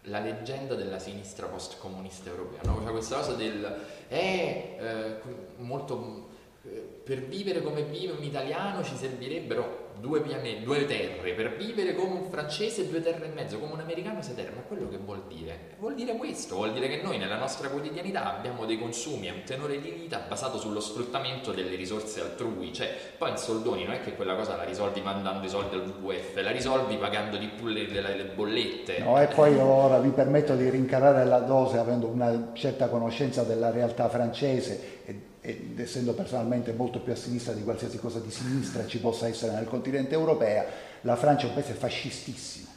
la 0.08 0.20
leggenda 0.20 0.76
della 0.76 1.00
sinistra 1.00 1.48
post-comunista 1.48 2.30
europea, 2.30 2.60
no? 2.64 2.80
cioè 2.84 2.92
questa 2.92 3.18
cosa 3.18 3.34
del 3.34 3.76
è 4.08 4.78
eh, 4.80 5.22
molto 5.58 6.30
eh, 6.64 7.00
per 7.04 7.22
vivere 7.22 7.62
come 7.62 7.84
vive 7.84 8.14
un 8.14 8.24
italiano 8.24 8.84
ci 8.84 8.96
servirebbero 8.96 9.85
due 10.00 10.22
pianeti, 10.22 10.64
due 10.64 10.86
terre, 10.86 11.34
per 11.34 11.56
vivere 11.56 11.96
come 11.96 12.14
un 12.14 12.30
francese 12.30 12.90
due 12.90 13.02
terre 13.02 13.26
e 13.26 13.30
mezzo, 13.30 13.60
come 13.60 13.74
un 13.74 13.80
americano 13.80 14.22
sei 14.22 14.36
terre, 14.36 14.52
ma 14.56 14.62
quello 14.62 14.88
che 14.90 14.98
vuol 14.98 15.24
dire? 15.28 15.76
Vuol 15.80 15.96
dire 15.96 16.16
questo, 16.16 16.56
vuol 16.56 16.74
dire 16.74 16.88
che 16.88 17.02
noi 17.02 17.18
nella 17.18 17.38
nostra 17.38 17.70
quotidianità 17.70 18.36
abbiamo 18.36 18.66
dei 18.66 18.78
consumi 18.78 19.30
a 19.30 19.34
un 19.34 19.44
tenore 19.44 19.80
di 19.80 19.90
vita 19.90 20.26
basato 20.28 20.58
sullo 20.58 20.80
sfruttamento 20.80 21.52
delle 21.52 21.76
risorse 21.76 22.22
altrui, 22.22 22.74
cioè 22.74 22.90
poi 23.18 23.32
in 23.32 23.38
soldoni 23.38 23.84
non 23.84 23.94
è 23.94 24.02
che 24.02 24.16
quella 24.16 24.36
cosa 24.36 24.56
la 24.56 24.64
risolvi 24.64 25.02
mandando 25.02 25.46
i 25.46 25.50
soldi 25.50 25.76
al 25.76 25.82
WWF, 25.82 26.42
la 26.42 26.52
risolvi 26.52 26.98
pagando 26.98 27.38
di 27.38 27.48
più 27.48 27.68
le, 27.68 27.88
le, 27.88 28.02
le 28.02 28.26
bollette. 28.26 29.00
No, 29.00 29.22
e 29.22 29.28
poi 29.28 29.58
ora 29.58 30.00
vi 30.00 30.10
permetto 30.10 30.56
di 30.56 30.70
rincarare 30.70 31.26
la 31.26 31.40
dose 31.40 31.78
avendo 31.78 32.08
una 32.08 32.52
certa 32.54 32.88
conoscenza 32.88 33.44
della 33.44 33.72
realtà 33.72 34.10
francese 34.10 35.34
ed 35.46 35.80
essendo 35.80 36.14
personalmente 36.14 36.74
molto 36.74 37.00
più 37.00 37.14
a 37.14 37.16
sinistra 37.16 37.54
di 37.54 37.64
qualsiasi 37.64 38.00
cosa 38.00 38.20
di 38.20 38.32
sinistra 38.32 38.88
ci 38.88 38.98
possa 38.98 39.28
essere 39.28 39.54
nel 39.54 39.68
continente 39.68 40.16
europeo, 40.16 40.64
la 41.02 41.16
Francia 41.16 41.46
è 41.46 41.50
un 41.50 41.54
paese 41.54 41.74
fascistissimo. 41.74 42.68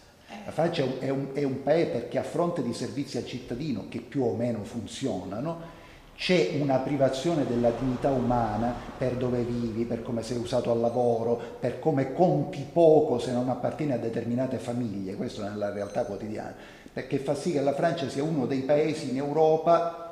La 0.44 0.52
Francia 0.52 0.84
è 0.98 1.08
un, 1.08 1.28
è 1.32 1.42
un 1.44 1.62
paese 1.62 1.90
perché 1.90 2.18
a 2.18 2.22
fronte 2.22 2.62
di 2.62 2.74
servizi 2.74 3.16
al 3.16 3.24
cittadino 3.24 3.86
che 3.88 4.00
più 4.00 4.22
o 4.22 4.34
meno 4.34 4.64
funzionano, 4.64 5.76
c'è 6.14 6.58
una 6.60 6.78
privazione 6.78 7.46
della 7.46 7.70
dignità 7.70 8.10
umana 8.10 8.74
per 8.98 9.14
dove 9.14 9.42
vivi, 9.42 9.84
per 9.84 10.02
come 10.02 10.22
sei 10.22 10.36
usato 10.36 10.70
al 10.70 10.80
lavoro, 10.80 11.40
per 11.60 11.78
come 11.78 12.12
conti 12.12 12.66
poco 12.70 13.18
se 13.18 13.32
non 13.32 13.48
appartieni 13.48 13.92
a 13.92 13.98
determinate 13.98 14.58
famiglie, 14.58 15.14
questo 15.14 15.42
nella 15.42 15.72
realtà 15.72 16.04
quotidiana, 16.04 16.54
perché 16.92 17.18
fa 17.18 17.34
sì 17.34 17.52
che 17.52 17.60
la 17.60 17.72
Francia 17.72 18.08
sia 18.10 18.24
uno 18.24 18.46
dei 18.46 18.60
paesi 18.60 19.10
in 19.10 19.16
Europa 19.16 20.07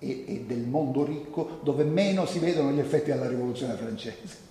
e, 0.00 0.24
e 0.26 0.40
del 0.40 0.66
mondo 0.66 1.04
ricco 1.04 1.60
dove 1.62 1.84
meno 1.84 2.26
si 2.26 2.40
vedono 2.40 2.72
gli 2.72 2.80
effetti 2.80 3.10
della 3.10 3.28
rivoluzione 3.28 3.74
francese. 3.74 4.48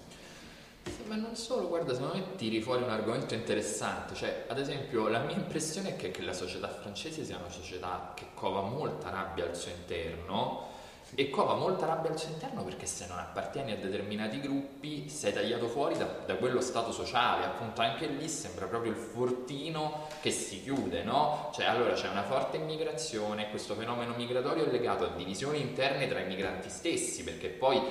Ma 1.08 1.16
non 1.16 1.36
solo, 1.36 1.68
guarda, 1.68 1.94
secondo 1.94 2.16
me 2.16 2.36
tiri 2.36 2.62
fuori 2.62 2.84
un 2.84 2.90
argomento 2.90 3.34
interessante, 3.34 4.14
cioè 4.14 4.46
ad 4.48 4.60
esempio 4.60 5.08
la 5.08 5.20
mia 5.20 5.36
impressione 5.36 5.90
è 5.90 5.96
che, 5.96 6.12
che 6.12 6.22
la 6.22 6.34
società 6.34 6.68
francese 6.70 7.26
sia 7.26 7.38
una 7.38 7.50
società 7.50 8.14
che 8.16 8.28
cova 8.34 8.62
molta 8.62 9.10
rabbia 9.10 9.46
al 9.46 9.56
suo 9.56 9.72
interno, 9.72 10.69
e 11.16 11.30
cova 11.30 11.56
molta 11.56 11.86
rabbia 11.86 12.12
al 12.12 12.20
suo 12.20 12.32
interno 12.32 12.64
perché 12.64 12.86
se 12.86 13.06
non 13.08 13.18
appartieni 13.18 13.72
a 13.72 13.78
determinati 13.78 14.40
gruppi 14.40 15.10
sei 15.10 15.34
tagliato 15.34 15.68
fuori 15.68 15.98
da, 15.98 16.06
da, 16.26 16.36
quello 16.36 16.62
stato 16.62 16.92
sociale, 16.92 17.46
appunto 17.46 17.82
anche 17.82 18.08
lì 18.08 18.28
sembra 18.28 18.66
proprio 18.66 18.92
il 18.92 18.98
fortino 18.98 20.08
che 20.22 20.32
si 20.32 20.62
chiude, 20.62 21.04
no? 21.04 21.52
Cioè 21.54 21.66
allora 21.66 21.94
c'è 21.94 22.10
una 22.10 22.24
forte 22.24 22.58
immigrazione, 22.58 23.50
questo 23.50 23.74
fenomeno 23.74 24.14
migratorio 24.16 24.66
è 24.66 24.72
legato 24.72 25.06
a 25.06 25.16
divisioni 25.16 25.62
interne 25.62 26.08
tra 26.08 26.20
i 26.20 26.28
migranti 26.28 26.70
stessi, 26.70 27.24
perché 27.24 27.48
poi 27.50 27.82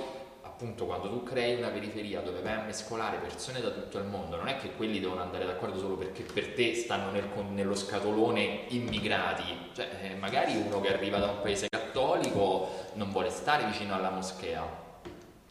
appunto 0.58 0.86
quando 0.86 1.08
tu 1.08 1.22
crei 1.22 1.56
una 1.56 1.68
periferia 1.68 2.20
dove 2.20 2.40
vai 2.40 2.54
a 2.54 2.62
mescolare 2.62 3.18
persone 3.18 3.60
da 3.60 3.70
tutto 3.70 3.98
il 3.98 4.06
mondo, 4.06 4.34
non 4.34 4.48
è 4.48 4.56
che 4.56 4.72
quelli 4.72 4.98
devono 4.98 5.22
andare 5.22 5.46
d'accordo 5.46 5.78
solo 5.78 5.94
perché 5.94 6.24
per 6.24 6.48
te 6.48 6.74
stanno 6.74 7.12
nel, 7.12 7.28
nello 7.50 7.76
scatolone 7.76 8.64
immigrati, 8.70 9.44
cioè 9.72 9.88
eh, 10.02 10.14
magari 10.16 10.56
uno 10.56 10.80
che 10.80 10.92
arriva 10.92 11.18
da 11.18 11.26
un 11.26 11.40
paese 11.42 11.68
cattolico 11.68 12.88
non 12.94 13.12
vuole 13.12 13.30
stare 13.30 13.66
vicino 13.66 13.94
alla 13.94 14.10
moschea. 14.10 14.86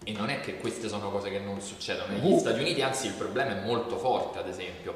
E 0.03 0.11
non 0.11 0.29
è 0.29 0.41
che 0.41 0.57
queste 0.57 0.89
sono 0.89 1.09
cose 1.09 1.29
che 1.29 1.39
non 1.39 1.61
succedono. 1.61 2.13
Negli 2.13 2.31
uh. 2.31 2.39
Stati 2.39 2.59
Uniti, 2.59 2.81
anzi, 2.81 3.07
il 3.07 3.13
problema 3.13 3.61
è 3.61 3.65
molto 3.65 3.97
forte, 3.97 4.39
ad 4.39 4.47
esempio. 4.47 4.93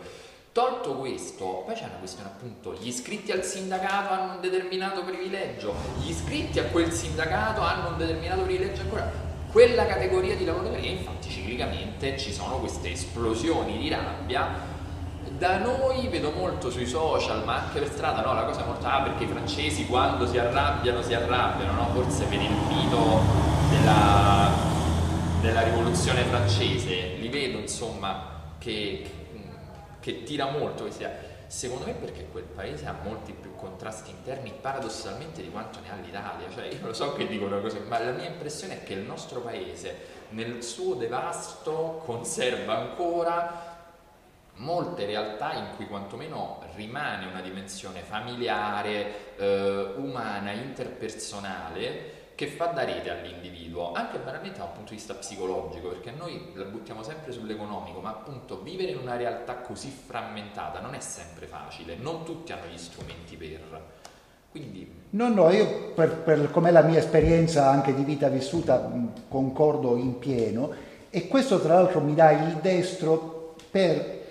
Tolto 0.54 0.96
questo, 0.96 1.64
poi 1.66 1.74
c'è 1.74 1.86
una 1.86 1.96
questione 1.96 2.30
appunto, 2.30 2.74
gli 2.74 2.88
iscritti 2.88 3.32
al 3.32 3.44
sindacato 3.44 4.14
hanno 4.14 4.34
un 4.34 4.42
determinato 4.42 5.04
privilegio, 5.04 5.74
gli 6.02 6.10
iscritti 6.10 6.60
a 6.60 6.66
quel 6.66 6.92
sindacato 6.92 7.62
hanno 7.62 7.90
un 7.90 7.98
determinato 7.98 8.42
privilegio 8.44 8.82
ancora 8.82 9.31
quella 9.52 9.86
categoria 9.86 10.36
di 10.36 10.46
lavoratori 10.46 10.86
e 10.86 10.92
infatti 10.92 11.30
ciclicamente 11.30 12.18
ci 12.18 12.32
sono 12.32 12.58
queste 12.58 12.92
esplosioni 12.92 13.78
di 13.78 13.90
rabbia 13.90 14.70
da 15.38 15.58
noi 15.58 16.08
vedo 16.08 16.32
molto 16.32 16.70
sui 16.70 16.86
social 16.86 17.44
ma 17.44 17.64
anche 17.64 17.80
per 17.80 17.92
strada 17.92 18.22
no? 18.22 18.34
la 18.34 18.44
cosa 18.44 18.64
è 18.64 18.66
molto 18.66 18.86
ah 18.86 19.02
perché 19.02 19.26
i 19.26 19.28
francesi 19.28 19.86
quando 19.88 20.26
si 20.26 20.38
arrabbiano 20.38 21.02
si 21.02 21.14
arrabbiano 21.14 21.74
no? 21.74 21.90
forse 21.94 22.26
per 22.26 22.42
il 22.42 22.52
mito 22.52 23.20
della, 23.70 24.52
della 25.42 25.62
rivoluzione 25.64 26.24
francese 26.24 27.16
li 27.20 27.28
vedo 27.28 27.58
insomma 27.58 28.40
che, 28.58 29.04
che 30.00 30.24
tira 30.24 30.50
molto 30.50 30.86
che 30.86 30.92
sia 30.92 31.31
Secondo 31.52 31.84
me 31.84 31.92
perché 31.92 32.28
quel 32.32 32.46
paese 32.46 32.86
ha 32.86 32.96
molti 33.04 33.34
più 33.34 33.54
contrasti 33.56 34.10
interni 34.10 34.54
paradossalmente 34.62 35.42
di 35.42 35.52
quanto 35.52 35.82
ne 35.82 35.92
ha 35.92 35.96
l'Italia, 35.96 36.50
cioè 36.50 36.68
io 36.68 36.86
lo 36.86 36.94
so 36.94 37.12
che 37.12 37.28
dicono 37.28 37.60
cose, 37.60 37.80
ma 37.82 38.00
la 38.00 38.12
mia 38.12 38.30
impressione 38.30 38.76
è 38.76 38.84
che 38.86 38.94
il 38.94 39.02
nostro 39.02 39.42
paese 39.42 39.98
nel 40.30 40.64
suo 40.64 40.94
devasto 40.94 42.04
conserva 42.06 42.78
ancora 42.78 43.90
molte 44.56 45.06
realtà 45.06 45.52
in 45.56 45.76
cui 45.76 45.88
quantomeno 45.88 46.64
rimane 46.76 47.26
una 47.26 47.42
dimensione 47.42 48.00
familiare, 48.00 49.36
eh, 49.36 49.94
umana, 49.98 50.54
interpersonale 50.54 52.21
che 52.42 52.48
fa 52.48 52.66
da 52.66 52.84
rete 52.84 53.12
all'individuo, 53.12 53.92
anche 53.92 54.18
banalmente 54.18 54.58
da 54.58 54.64
un 54.64 54.72
punto 54.72 54.90
di 54.90 54.96
vista 54.96 55.14
psicologico, 55.14 55.90
perché 55.90 56.10
noi 56.10 56.52
la 56.56 56.64
buttiamo 56.64 57.04
sempre 57.04 57.32
sull'economico, 57.32 58.00
ma 58.00 58.10
appunto 58.10 58.64
vivere 58.64 58.90
in 58.90 58.98
una 58.98 59.16
realtà 59.16 59.58
così 59.58 59.90
frammentata 59.90 60.80
non 60.80 60.96
è 60.96 61.00
sempre 61.00 61.46
facile, 61.46 61.98
non 61.98 62.26
tutti 62.26 62.52
hanno 62.52 62.66
gli 62.66 62.80
strumenti 62.80 63.36
per. 63.36 63.60
Quindi... 64.50 64.92
No, 65.12 65.30
no, 65.30 65.52
io 65.52 65.92
per, 65.94 66.16
per 66.16 66.50
com'è 66.50 66.72
la 66.72 66.82
mia 66.82 66.98
esperienza 66.98 67.70
anche 67.70 67.94
di 67.94 68.04
vita 68.04 68.28
vissuta 68.28 68.92
concordo 69.28 69.96
in 69.96 70.18
pieno 70.18 70.74
e 71.12 71.28
questo 71.28 71.62
tra 71.62 71.76
l'altro 71.76 72.02
mi 72.02 72.16
dà 72.16 72.32
il 72.32 72.56
destro 72.56 73.56
per, 73.70 74.26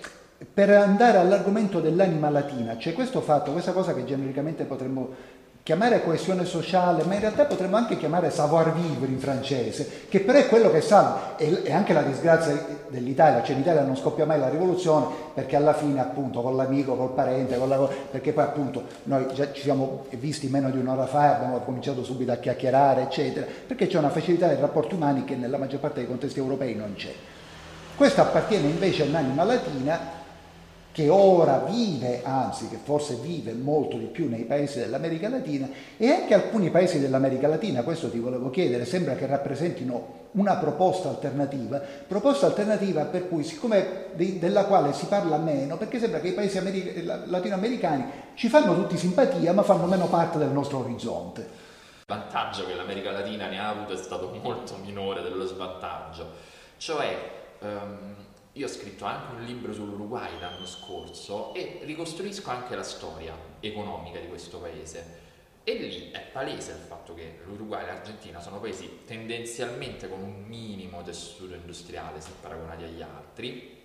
per 0.53 0.71
andare 0.71 1.19
all'argomento 1.19 1.79
dell'anima 1.81 2.29
latina, 2.29 2.75
c'è 2.75 2.93
questo 2.93 3.21
fatto, 3.21 3.53
questa 3.53 3.73
cosa 3.73 3.95
che 3.95 4.05
genericamente 4.05 4.65
potremmo 4.65 5.39
chiamare 5.63 6.03
coesione 6.03 6.45
sociale, 6.45 7.05
ma 7.05 7.15
in 7.15 7.21
realtà 7.21 7.45
potremmo 7.45 7.77
anche 7.77 7.99
chiamare 7.99 8.31
savoir-vivre 8.31 9.07
in 9.07 9.19
francese, 9.19 10.07
che 10.09 10.21
però 10.21 10.39
è 10.39 10.49
quello 10.49 10.71
che 10.71 10.81
salva, 10.81 11.37
e 11.37 11.73
anche 11.73 11.93
la 11.93 12.03
disgrazia 12.03 12.79
dell'Italia, 12.89 13.43
cioè 13.43 13.55
in 13.55 13.61
Italia 13.61 13.83
non 13.83 13.97
scoppia 13.97 14.25
mai 14.25 14.39
la 14.39 14.49
rivoluzione 14.49 15.07
perché 15.35 15.57
alla 15.57 15.75
fine 15.75 16.01
appunto 16.01 16.41
con 16.41 16.57
l'amico, 16.57 16.97
col 16.97 17.13
parente, 17.13 17.59
con 17.59 17.69
la, 17.69 17.89
perché 18.11 18.33
poi 18.33 18.45
appunto 18.45 18.85
noi 19.05 19.27
già 19.35 19.53
ci 19.53 19.63
siamo 19.63 20.07
visti 20.11 20.49
meno 20.49 20.71
di 20.71 20.79
un'ora 20.79 21.07
fa, 21.07 21.37
abbiamo 21.37 21.59
cominciato 21.59 22.03
subito 22.03 22.33
a 22.33 22.37
chiacchierare, 22.37 23.03
eccetera, 23.03 23.47
perché 23.67 23.87
c'è 23.87 23.99
una 23.99 24.11
facilità 24.11 24.49
dei 24.49 24.61
rapporti 24.61 24.95
umani 24.95 25.25
che 25.25 25.37
nella 25.37 25.59
maggior 25.59 25.81
parte 25.81 26.01
dei 26.01 26.09
contesti 26.09 26.39
europei 26.39 26.75
non 26.75 26.95
c'è. 26.97 27.13
Questo 27.97 28.23
appartiene 28.23 28.67
invece 28.67 29.03
a 29.03 29.07
un'anima 29.07 29.45
latina 29.45 30.20
che 30.93 31.09
ora 31.09 31.59
vive, 31.69 32.23
anzi 32.25 32.69
che 32.69 32.77
forse 32.83 33.15
vive 33.15 33.53
molto 33.53 33.97
di 33.97 34.07
più 34.07 34.29
nei 34.29 34.45
paesi 34.45 34.81
dell'America 34.81 35.29
Latina 35.29 35.69
e 35.97 36.11
anche 36.11 36.35
alcuni 36.35 36.71
paesi 36.71 36.99
dell'America 36.99 37.47
Latina, 37.47 37.83
questo 37.83 38.11
ti 38.11 38.19
volevo 38.19 38.51
chiedere, 38.51 38.85
sembra 38.85 39.15
che 39.15 39.27
rappresentino 39.27 40.19
una 40.33 40.57
proposta 40.57 41.09
alternativa, 41.09 41.79
proposta 41.79 42.47
alternativa 42.47 43.05
per 43.05 43.29
cui, 43.29 43.45
siccome 43.45 44.07
di, 44.15 44.39
della 44.39 44.65
quale 44.65 44.93
si 44.93 45.07
parla 45.07 45.37
meno, 45.37 45.77
perché 45.77 46.01
sembra 46.01 46.21
che 46.21 46.29
i 46.29 46.33
paesi 46.33 46.59
america, 46.59 47.23
latinoamericani 47.27 48.05
ci 48.35 48.49
fanno 48.49 48.75
tutti 48.75 48.97
simpatia 48.97 49.53
ma 49.53 49.63
fanno 49.63 49.87
meno 49.87 50.07
parte 50.07 50.39
del 50.39 50.51
nostro 50.51 50.79
orizzonte. 50.79 51.41
Il 51.41 52.17
vantaggio 52.17 52.67
che 52.67 52.75
l'America 52.75 53.13
Latina 53.13 53.49
ne 53.49 53.61
ha 53.61 53.69
avuto 53.69 53.93
è 53.93 53.97
stato 53.97 54.37
molto 54.43 54.77
minore 54.83 55.23
dello 55.23 55.47
svantaggio, 55.47 56.31
cioè... 56.79 57.39
Um, 57.61 58.20
io 58.55 58.67
ho 58.67 58.69
scritto 58.69 59.05
anche 59.05 59.35
un 59.35 59.45
libro 59.45 59.73
sull'Uruguay 59.73 60.41
l'anno 60.41 60.67
scorso 60.67 61.55
e 61.55 61.81
ricostruisco 61.85 62.51
anche 62.51 62.75
la 62.75 62.83
storia 62.83 63.35
economica 63.61 64.19
di 64.19 64.27
questo 64.27 64.59
paese. 64.59 65.29
E 65.63 65.75
lì 65.75 66.11
è 66.11 66.21
palese 66.33 66.73
il 66.73 66.79
fatto 66.79 67.15
che 67.15 67.39
l'Uruguay 67.45 67.85
e 67.85 67.87
l'Argentina 67.87 68.41
sono 68.41 68.59
paesi 68.59 69.03
tendenzialmente 69.05 70.09
con 70.09 70.21
un 70.21 70.45
minimo 70.47 71.03
tessuto 71.03 71.55
industriale 71.55 72.21
se 72.21 72.31
paragonati 72.41 72.85
agli 72.85 73.03
altri. 73.03 73.79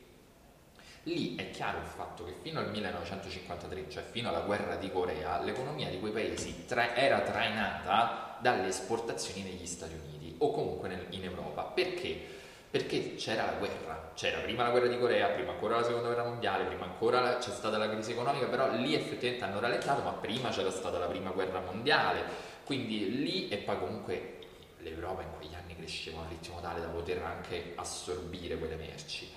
Lì 1.03 1.35
è 1.35 1.51
chiaro 1.51 1.81
il 1.81 1.85
fatto 1.85 2.23
che 2.23 2.33
fino 2.41 2.59
al 2.59 2.71
1953, 2.71 3.89
cioè 3.89 4.01
fino 4.01 4.29
alla 4.29 4.39
guerra 4.39 4.77
di 4.77 4.89
Corea, 4.89 5.39
l'economia 5.43 5.89
di 5.89 5.99
quei 5.99 6.11
paesi 6.11 6.65
tra- 6.65 6.95
era 6.95 7.21
trainata 7.21 8.39
dalle 8.41 8.69
esportazioni 8.69 9.43
negli 9.43 9.67
Stati 9.67 9.93
Uniti 9.93 10.33
o 10.39 10.49
comunque 10.49 10.87
nel- 10.87 11.07
in 11.11 11.23
Europa. 11.23 11.61
Perché? 11.65 12.43
perché 12.75 13.15
c'era 13.15 13.45
la 13.45 13.53
guerra, 13.53 14.04
c'era 14.15 14.39
prima 14.39 14.63
la 14.63 14.69
guerra 14.69 14.87
di 14.87 14.97
Corea, 14.97 15.27
prima 15.27 15.51
ancora 15.51 15.77
la 15.77 15.83
seconda 15.83 16.07
guerra 16.07 16.23
mondiale, 16.23 16.63
prima 16.63 16.85
ancora 16.85 17.19
la, 17.19 17.37
c'è 17.37 17.51
stata 17.51 17.77
la 17.77 17.89
crisi 17.89 18.11
economica, 18.11 18.47
però 18.47 18.71
lì 18.71 18.95
effettivamente 18.95 19.43
hanno 19.43 19.59
rallentato, 19.59 20.01
ma 20.01 20.11
prima 20.11 20.49
c'era 20.49 20.71
stata 20.71 20.97
la 20.97 21.07
prima 21.07 21.31
guerra 21.31 21.59
mondiale, 21.59 22.23
quindi 22.63 23.21
lì 23.21 23.49
e 23.49 23.57
poi 23.57 23.77
comunque 23.77 24.39
l'Europa 24.79 25.21
in 25.21 25.29
quegli 25.37 25.53
anni 25.53 25.75
cresceva 25.75 26.19
a 26.19 26.21
un 26.23 26.29
ritmo 26.29 26.59
tale 26.61 26.79
da 26.79 26.87
poter 26.87 27.21
anche 27.21 27.73
assorbire 27.75 28.57
quelle 28.57 28.75
merci. 28.75 29.29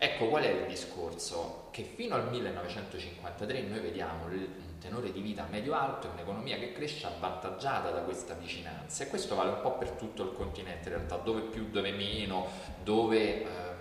Ecco 0.00 0.28
qual 0.28 0.44
è 0.44 0.50
il 0.50 0.66
discorso? 0.66 1.68
Che 1.72 1.82
fino 1.82 2.14
al 2.14 2.28
1953 2.28 3.62
noi 3.62 3.80
vediamo 3.80 4.26
un 4.26 4.78
tenore 4.78 5.10
di 5.10 5.20
vita 5.20 5.46
medio-alto 5.50 6.06
e 6.06 6.10
un'economia 6.12 6.56
che 6.56 6.72
cresce 6.72 7.06
avvantaggiata 7.06 7.90
da 7.90 8.00
questa 8.02 8.34
vicinanza 8.34 9.02
e 9.02 9.08
questo 9.08 9.34
vale 9.34 9.50
un 9.50 9.60
po' 9.60 9.72
per 9.72 9.90
tutto 9.90 10.22
il 10.22 10.34
continente 10.34 10.88
in 10.88 10.94
realtà, 10.94 11.16
dove 11.16 11.40
più, 11.40 11.70
dove 11.70 11.90
meno, 11.90 12.46
dove 12.84 13.42
ehm, 13.42 13.77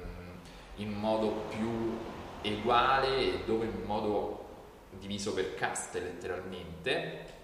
in 0.77 0.91
modo 0.93 1.43
più 1.49 1.97
uguale 2.43 3.17
e 3.17 3.43
dove 3.45 3.65
in 3.65 3.83
modo 3.85 4.45
diviso 4.91 5.33
per 5.33 5.55
caste 5.55 5.99
letteralmente. 5.99 7.35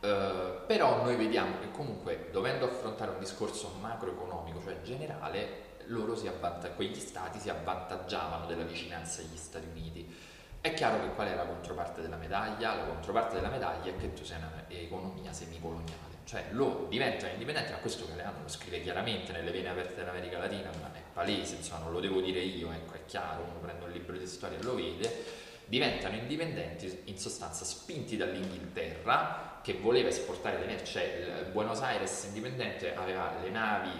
Uh, 0.00 0.66
però 0.66 1.02
noi 1.02 1.16
vediamo 1.16 1.58
che 1.60 1.70
comunque 1.70 2.28
dovendo 2.30 2.66
affrontare 2.66 3.12
un 3.12 3.18
discorso 3.18 3.72
macroeconomico, 3.80 4.60
cioè 4.62 4.82
generale, 4.82 5.62
loro 5.86 6.14
si 6.14 6.26
avvantag- 6.26 6.74
quegli 6.74 6.98
stati 6.98 7.38
si 7.38 7.48
avvantaggiavano 7.48 8.46
della 8.46 8.64
vicinanza 8.64 9.22
agli 9.22 9.36
Stati 9.36 9.66
Uniti. 9.66 10.14
È 10.60 10.72
chiaro 10.74 11.00
che 11.00 11.14
qual 11.14 11.28
è 11.28 11.34
la 11.34 11.44
controparte 11.44 12.00
della 12.00 12.16
medaglia? 12.16 12.74
La 12.74 12.84
controparte 12.84 13.34
della 13.36 13.50
medaglia 13.50 13.90
è 13.90 13.96
che 13.96 14.12
tu 14.12 14.24
sei 14.24 14.38
un'economia 14.40 15.32
semicoloniale, 15.32 16.20
cioè 16.24 16.46
loro 16.50 16.86
diventano 16.88 17.32
indipendenti, 17.32 17.72
ma 17.72 17.78
questo 17.78 18.06
Galeano 18.06 18.42
lo 18.42 18.48
scrive 18.48 18.80
chiaramente 18.80 19.32
nelle 19.32 19.50
vene 19.50 19.68
aperte 19.68 19.94
dell'America 19.94 20.38
Latina, 20.38 20.70
ma 20.80 20.92
è 20.94 21.03
palese, 21.14 21.54
insomma 21.54 21.84
non 21.84 21.92
lo 21.92 22.00
devo 22.00 22.20
dire 22.20 22.40
io, 22.40 22.70
ecco 22.72 22.94
è 22.94 23.04
chiaro, 23.06 23.44
uno 23.48 23.60
prende 23.60 23.84
un 23.84 23.92
libro 23.92 24.16
di 24.16 24.26
storia 24.26 24.58
e 24.58 24.62
lo 24.62 24.74
vede, 24.74 25.24
diventano 25.64 26.16
indipendenti, 26.16 27.02
in 27.04 27.18
sostanza 27.18 27.64
spinti 27.64 28.16
dall'Inghilterra 28.16 29.60
che 29.62 29.74
voleva 29.74 30.08
esportare 30.08 30.58
le 30.58 30.66
merci, 30.66 30.92
cioè 30.92 31.46
Buenos 31.52 31.80
Aires 31.80 32.24
indipendente 32.24 32.94
aveva 32.94 33.32
le 33.40 33.48
navi 33.48 33.90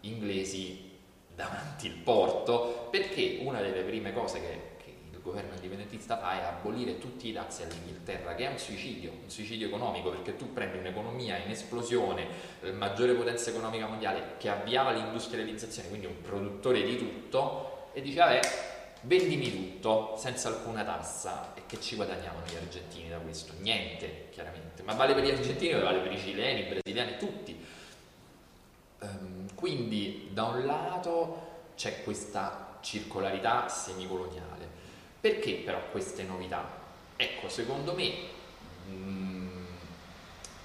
inglesi 0.00 0.90
davanti 1.34 1.86
il 1.86 1.94
porto 1.94 2.88
perché 2.90 3.38
una 3.40 3.60
delle 3.60 3.82
prime 3.82 4.12
cose 4.12 4.40
che, 4.40 4.73
governo 5.24 5.54
indipendentista 5.54 6.18
fa 6.18 6.40
è 6.40 6.44
abolire 6.44 6.98
tutti 6.98 7.28
i 7.28 7.32
dazi 7.32 7.62
all'Inghilterra, 7.62 8.34
che 8.34 8.46
è 8.46 8.50
un 8.50 8.58
suicidio, 8.58 9.10
un 9.10 9.30
suicidio 9.30 9.66
economico 9.66 10.10
perché 10.10 10.36
tu 10.36 10.52
prendi 10.52 10.78
un'economia 10.78 11.38
in 11.38 11.50
esplosione, 11.50 12.26
la 12.60 12.72
maggiore 12.72 13.14
potenza 13.14 13.50
economica 13.50 13.86
mondiale 13.86 14.34
che 14.36 14.50
avviava 14.50 14.92
l'industrializzazione, 14.92 15.88
quindi 15.88 16.06
un 16.06 16.20
produttore 16.20 16.82
di 16.82 16.96
tutto 16.98 17.88
e 17.94 18.02
dice 18.02 18.18
vabbè 18.18 18.40
vendimi 19.02 19.50
tutto 19.50 20.14
senza 20.16 20.48
alcuna 20.48 20.84
tassa 20.84 21.52
e 21.54 21.62
che 21.66 21.80
ci 21.80 21.96
guadagniamo 21.96 22.38
gli 22.46 22.54
argentini 22.54 23.08
da 23.08 23.18
questo? 23.18 23.54
Niente, 23.58 24.28
chiaramente, 24.30 24.82
ma 24.82 24.92
vale 24.94 25.14
per 25.14 25.24
gli 25.24 25.30
argentini, 25.30 25.80
vale 25.80 26.00
per 26.00 26.12
i 26.12 26.18
cileni, 26.18 26.60
i 26.60 26.64
brasiliani, 26.64 27.16
tutti 27.18 27.82
Um, 29.04 29.46
quindi 29.54 30.30
da 30.32 30.44
un 30.44 30.64
lato 30.64 31.52
c'è 31.76 32.02
questa 32.02 32.78
circolarità 32.80 33.68
semicoloniale. 33.68 34.53
Perché 35.24 35.52
però 35.64 35.80
queste 35.90 36.22
novità? 36.24 36.68
Ecco, 37.16 37.48
secondo 37.48 37.94
me 37.94 38.12
mh, 38.88 38.92
mm, 38.92 39.64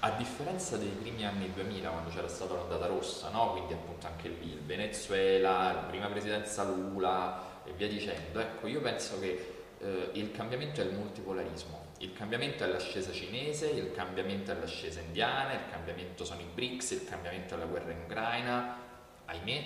a 0.00 0.10
differenza 0.10 0.76
dei 0.76 0.90
primi 0.90 1.24
anni 1.24 1.50
2000 1.50 1.88
quando 1.88 2.10
c'era 2.10 2.28
stata 2.28 2.52
l'ondata 2.52 2.84
rossa, 2.84 3.30
no? 3.30 3.52
quindi 3.52 3.72
appunto 3.72 4.06
anche 4.06 4.28
lì 4.28 4.52
il 4.52 4.60
Venezuela, 4.60 5.72
la 5.72 5.84
prima 5.88 6.08
presidenza 6.08 6.64
Lula 6.64 7.62
e 7.64 7.72
via 7.72 7.88
dicendo, 7.88 8.38
ecco 8.38 8.66
io 8.66 8.82
penso 8.82 9.18
che 9.18 9.54
eh, 9.78 10.10
il 10.12 10.30
cambiamento 10.30 10.82
è 10.82 10.84
il 10.84 10.92
multipolarismo, 10.92 11.92
il 12.00 12.12
cambiamento 12.12 12.62
è 12.62 12.66
l'ascesa 12.66 13.12
cinese, 13.12 13.70
il 13.70 13.92
cambiamento 13.92 14.50
è 14.52 14.56
l'ascesa 14.56 15.00
indiana, 15.00 15.54
il 15.54 15.70
cambiamento 15.70 16.26
sono 16.26 16.42
i 16.42 16.48
BRICS, 16.52 16.90
il 16.90 17.04
cambiamento 17.06 17.54
è 17.54 17.56
la 17.56 17.64
guerra 17.64 17.92
in 17.92 18.00
Ucraina, 18.04 18.76
ahimè, 19.24 19.64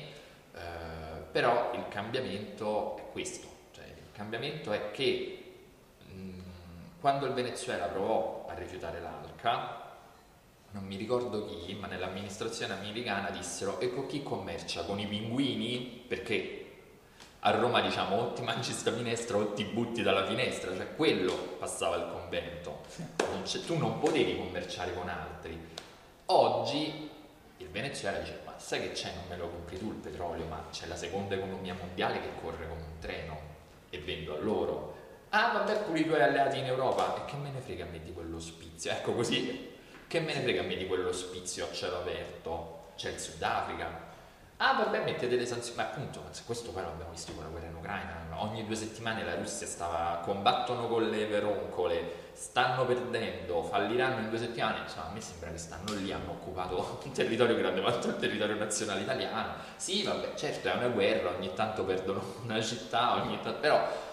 eh, 0.55 0.61
però 1.33 1.73
il 1.75 1.89
cambiamento 1.89 2.97
è 2.97 3.03
questo, 3.11 3.54
cambiamento 4.15 4.73
è 4.73 4.91
che 4.93 5.45
mh, 6.07 6.15
mm, 6.15 6.41
quando 7.01 7.27
il 7.27 7.33
Venezuela 7.33 7.87
provò 7.87 8.47
a 8.49 8.55
rifiutare 8.55 9.01
l'ALCA, 9.01 9.83
non 10.71 10.85
mi 10.85 10.97
ricordo 10.97 11.47
chi, 11.47 11.75
ma 11.75 11.87
nell'amministrazione 11.87 12.75
americana 12.75 13.31
dissero 13.31 13.79
e 13.79 13.93
con 13.93 14.07
chi 14.07 14.23
commercia? 14.23 14.85
Con 14.85 14.99
i 14.99 15.07
pinguini? 15.07 16.05
Perché 16.09 16.61
a 17.41 17.51
Roma 17.51 17.81
diciamo 17.81 18.17
o 18.17 18.33
ti 18.33 18.43
mangi 18.43 18.73
sta 18.73 18.93
finestra 18.93 19.37
o 19.37 19.53
ti 19.53 19.65
butti 19.65 20.03
dalla 20.03 20.27
finestra, 20.27 20.75
cioè 20.75 20.97
quello 20.97 21.35
passava 21.59 21.97
il 21.97 22.09
convento, 22.11 22.81
non 23.19 23.43
tu 23.67 23.77
non 23.77 23.99
potevi 24.01 24.37
commerciare 24.39 24.95
con 24.95 25.09
altri. 25.09 25.73
Oggi 26.27 27.11
il 27.59 27.69
Venezuela 27.69 28.19
dice 28.19 28.41
ma 28.47 28.55
sai 28.57 28.81
che 28.81 28.93
c'è, 28.93 29.13
non 29.15 29.25
me 29.29 29.37
lo 29.37 29.49
compri 29.49 29.79
tu 29.79 29.89
il 29.89 29.97
petrolio, 29.97 30.47
ma 30.47 30.65
c'è 30.71 30.87
la 30.87 30.97
seconda 30.97 31.35
economia 31.35 31.75
mondiale 31.75 32.21
che 32.21 32.31
corre 32.41 32.67
come 32.67 32.81
un 32.81 32.99
treno 32.99 33.44
e 33.95 33.99
vendo 33.99 34.37
a 34.37 34.39
loro. 34.41 34.93
Ah 35.31 35.53
vabbè 35.53 35.83
pure 35.85 36.01
i 36.01 36.07
tuoi 36.07 36.23
alleati 36.23 36.59
in 36.59 36.67
Europa 36.67 37.17
e 37.17 37.25
che 37.31 37.37
me 37.37 37.51
ne 37.51 37.61
frega 37.61 37.85
a 37.85 37.89
me 37.89 38.01
di 38.03 38.13
quello 38.13 38.39
spizio, 38.39 38.91
ecco 38.91 39.13
così 39.13 39.73
che 40.07 40.21
me 40.21 40.33
ne 40.33 40.43
frega 40.43 40.61
a 40.61 40.65
me 40.65 40.77
di 40.77 40.87
quello 40.87 41.13
spizio 41.13 41.65
a 41.65 41.73
cielo 41.73 41.97
aperto? 41.99 42.93
C'è 42.97 43.11
il 43.11 43.19
Sudafrica. 43.19 44.13
Ah, 44.59 44.75
vabbè, 44.75 45.03
mettete 45.05 45.37
le 45.37 45.47
sanzioni. 45.47 45.77
Ma 45.79 45.85
appunto, 45.85 46.23
questo 46.47 46.71
poi 46.71 46.83
l'abbiamo 46.83 47.11
visto 47.11 47.33
con 47.33 47.43
la 47.43 47.51
guerra 47.51 47.67
in 47.67 47.75
Ucraina. 47.75 48.23
Ogni 48.37 48.65
due 48.65 48.77
settimane 48.77 49.25
la 49.25 49.35
Russia 49.35 49.67
stava. 49.67 50.21
combattono 50.23 50.87
con 50.87 51.09
le 51.09 51.27
veroncole, 51.27 52.31
stanno 52.33 52.85
perdendo, 52.87 53.63
falliranno 53.65 54.21
in 54.21 54.29
due 54.29 54.39
settimane. 54.39 54.81
Insomma, 54.81 55.09
a 55.09 55.13
me 55.13 55.21
sembra 55.21 55.51
che 55.51 55.59
stanno 55.59 55.93
lì, 55.95 56.13
hanno 56.13 56.31
occupato 56.31 57.01
un 57.05 57.13
territorio 57.13 57.57
grande 57.57 57.81
quanto 57.81 58.09
il 58.09 58.17
territorio 58.17 58.55
nazionale 58.57 59.01
italiano. 59.01 59.55
Sì, 59.77 60.05
vabbè, 60.05 60.35
certo, 60.35 60.69
è 60.69 60.75
una 60.75 60.89
guerra, 60.89 61.31
ogni 61.31 61.53
tanto 61.55 61.85
perdono 61.85 62.23
una 62.45 62.61
città, 62.63 63.15
ogni 63.23 63.41
tanto. 63.43 63.59
però 63.59 64.13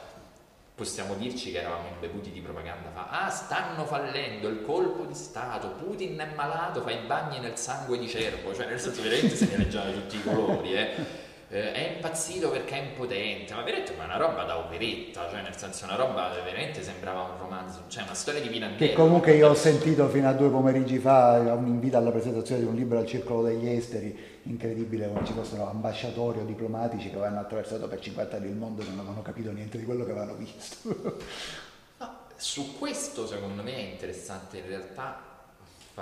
possiamo 0.81 1.13
dirci 1.13 1.51
che 1.51 1.59
eravamo 1.59 1.89
imbevuti 1.93 2.31
di 2.31 2.39
propaganda, 2.39 2.89
fa, 2.91 3.07
ah 3.09 3.29
stanno 3.29 3.85
fallendo, 3.85 4.47
il 4.47 4.63
colpo 4.63 5.03
di 5.03 5.13
Stato, 5.13 5.73
Putin 5.73 6.17
è 6.17 6.33
malato, 6.33 6.81
fa 6.81 6.89
i 6.89 7.05
bagni 7.05 7.37
nel 7.37 7.55
sangue 7.55 7.99
di 7.99 8.07
cervo, 8.07 8.51
cioè 8.51 8.65
nel 8.65 8.79
senso 8.79 9.03
veramente 9.03 9.35
se 9.35 9.45
ne 9.45 9.57
leggiano 9.57 9.93
tutti 9.93 10.15
i 10.15 10.23
colori, 10.23 10.73
eh. 10.73 11.20
Eh, 11.53 11.73
è 11.73 11.91
impazzito 11.95 12.49
perché 12.49 12.75
è 12.75 12.81
impotente, 12.81 13.53
ma 13.53 13.61
veramente 13.61 13.93
ma 13.97 14.03
è 14.03 14.05
una 14.05 14.15
roba 14.15 14.43
da 14.45 14.57
operetta, 14.57 15.27
cioè 15.29 15.41
nel 15.41 15.57
senso 15.57 15.83
una 15.83 15.95
roba 15.95 16.29
veramente 16.45 16.81
sembrava 16.81 17.23
un 17.23 17.37
romanzo, 17.37 17.83
cioè 17.89 18.03
una 18.03 18.13
storia 18.13 18.39
di 18.39 18.47
Pirandello. 18.47 18.89
Che 18.89 18.93
comunque 18.93 19.33
io 19.33 19.49
ho 19.49 19.53
sentito 19.53 20.07
fino 20.07 20.29
a 20.29 20.31
due 20.31 20.49
pomeriggi 20.49 20.97
fa 20.97 21.39
un 21.53 21.67
invito 21.67 21.97
alla 21.97 22.11
presentazione 22.11 22.61
di 22.61 22.67
un 22.67 22.75
libro 22.75 22.99
al 22.99 23.05
Circolo 23.05 23.43
degli 23.43 23.67
Esteri, 23.67 24.17
incredibile 24.43 25.09
come 25.09 25.25
ci 25.25 25.33
fossero 25.33 25.69
ambasciatori 25.69 26.39
o 26.39 26.45
diplomatici 26.45 27.09
che 27.09 27.17
avevano 27.17 27.41
attraversato 27.41 27.85
per 27.89 27.99
50 27.99 28.37
anni 28.37 28.47
il 28.47 28.55
mondo 28.55 28.81
e 28.81 28.85
non 28.85 28.99
avevano 28.99 29.21
capito 29.21 29.51
niente 29.51 29.77
di 29.77 29.83
quello 29.83 30.05
che 30.05 30.11
avevano 30.11 30.35
visto. 30.35 31.19
no, 31.97 32.17
su 32.37 32.77
questo 32.79 33.27
secondo 33.27 33.61
me 33.61 33.75
è 33.75 33.91
interessante 33.91 34.59
in 34.59 34.67
realtà 34.67 35.30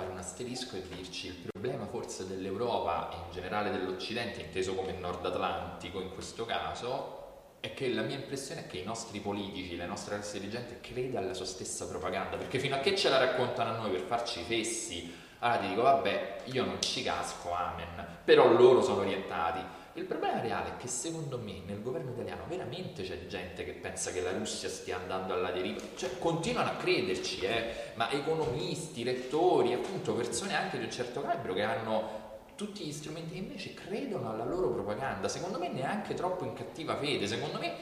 fare 0.00 0.10
un 0.10 0.16
asterisco 0.16 0.76
e 0.76 0.82
dirci 0.88 1.26
il 1.26 1.48
problema 1.52 1.84
forse 1.86 2.26
dell'Europa 2.26 3.10
e 3.12 3.16
in 3.16 3.32
generale 3.32 3.70
dell'Occidente, 3.70 4.40
inteso 4.40 4.74
come 4.74 4.92
Nord 4.92 5.24
Atlantico 5.26 6.00
in 6.00 6.12
questo 6.14 6.46
caso, 6.46 7.18
è 7.60 7.74
che 7.74 7.92
la 7.92 8.00
mia 8.00 8.16
impressione 8.16 8.64
è 8.64 8.66
che 8.66 8.78
i 8.78 8.84
nostri 8.84 9.20
politici, 9.20 9.76
la 9.76 9.84
nostra 9.84 10.14
classe 10.14 10.40
dirigente 10.40 10.80
crede 10.80 11.18
alla 11.18 11.34
sua 11.34 11.44
stessa 11.44 11.86
propaganda, 11.86 12.38
perché 12.38 12.58
fino 12.58 12.76
a 12.76 12.78
che 12.78 12.96
ce 12.96 13.10
la 13.10 13.18
raccontano 13.18 13.70
a 13.70 13.76
noi 13.76 13.90
per 13.90 14.00
farci 14.00 14.42
fessi, 14.42 15.14
allora 15.40 15.60
ti 15.60 15.68
dico 15.68 15.82
vabbè, 15.82 16.36
io 16.44 16.64
non 16.64 16.80
ci 16.80 17.02
casco, 17.02 17.52
amen, 17.52 18.06
però 18.24 18.50
loro 18.50 18.80
sono 18.80 19.00
orientati. 19.00 19.78
Il 20.00 20.06
problema 20.06 20.40
reale 20.40 20.70
è 20.70 20.76
che 20.78 20.88
secondo 20.88 21.38
me 21.38 21.60
nel 21.66 21.82
governo 21.82 22.12
italiano 22.12 22.44
veramente 22.48 23.02
c'è 23.02 23.26
gente 23.26 23.66
che 23.66 23.72
pensa 23.72 24.10
che 24.10 24.22
la 24.22 24.32
Russia 24.32 24.70
stia 24.70 24.96
andando 24.96 25.34
alla 25.34 25.50
deriva, 25.50 25.78
cioè 25.94 26.18
continuano 26.18 26.70
a 26.70 26.76
crederci, 26.76 27.40
eh? 27.40 27.92
ma 27.96 28.10
economisti, 28.10 29.04
lettori, 29.04 29.74
appunto 29.74 30.14
persone 30.14 30.56
anche 30.56 30.78
di 30.78 30.84
un 30.84 30.90
certo 30.90 31.20
calibro 31.20 31.52
che 31.52 31.62
hanno 31.64 32.18
tutti 32.54 32.82
gli 32.82 32.92
strumenti 32.92 33.34
che 33.34 33.40
invece 33.40 33.74
credono 33.74 34.30
alla 34.30 34.46
loro 34.46 34.70
propaganda, 34.70 35.28
secondo 35.28 35.58
me 35.58 35.68
neanche 35.68 36.14
troppo 36.14 36.46
in 36.46 36.54
cattiva 36.54 36.96
fede, 36.96 37.26
secondo 37.26 37.58
me 37.58 37.74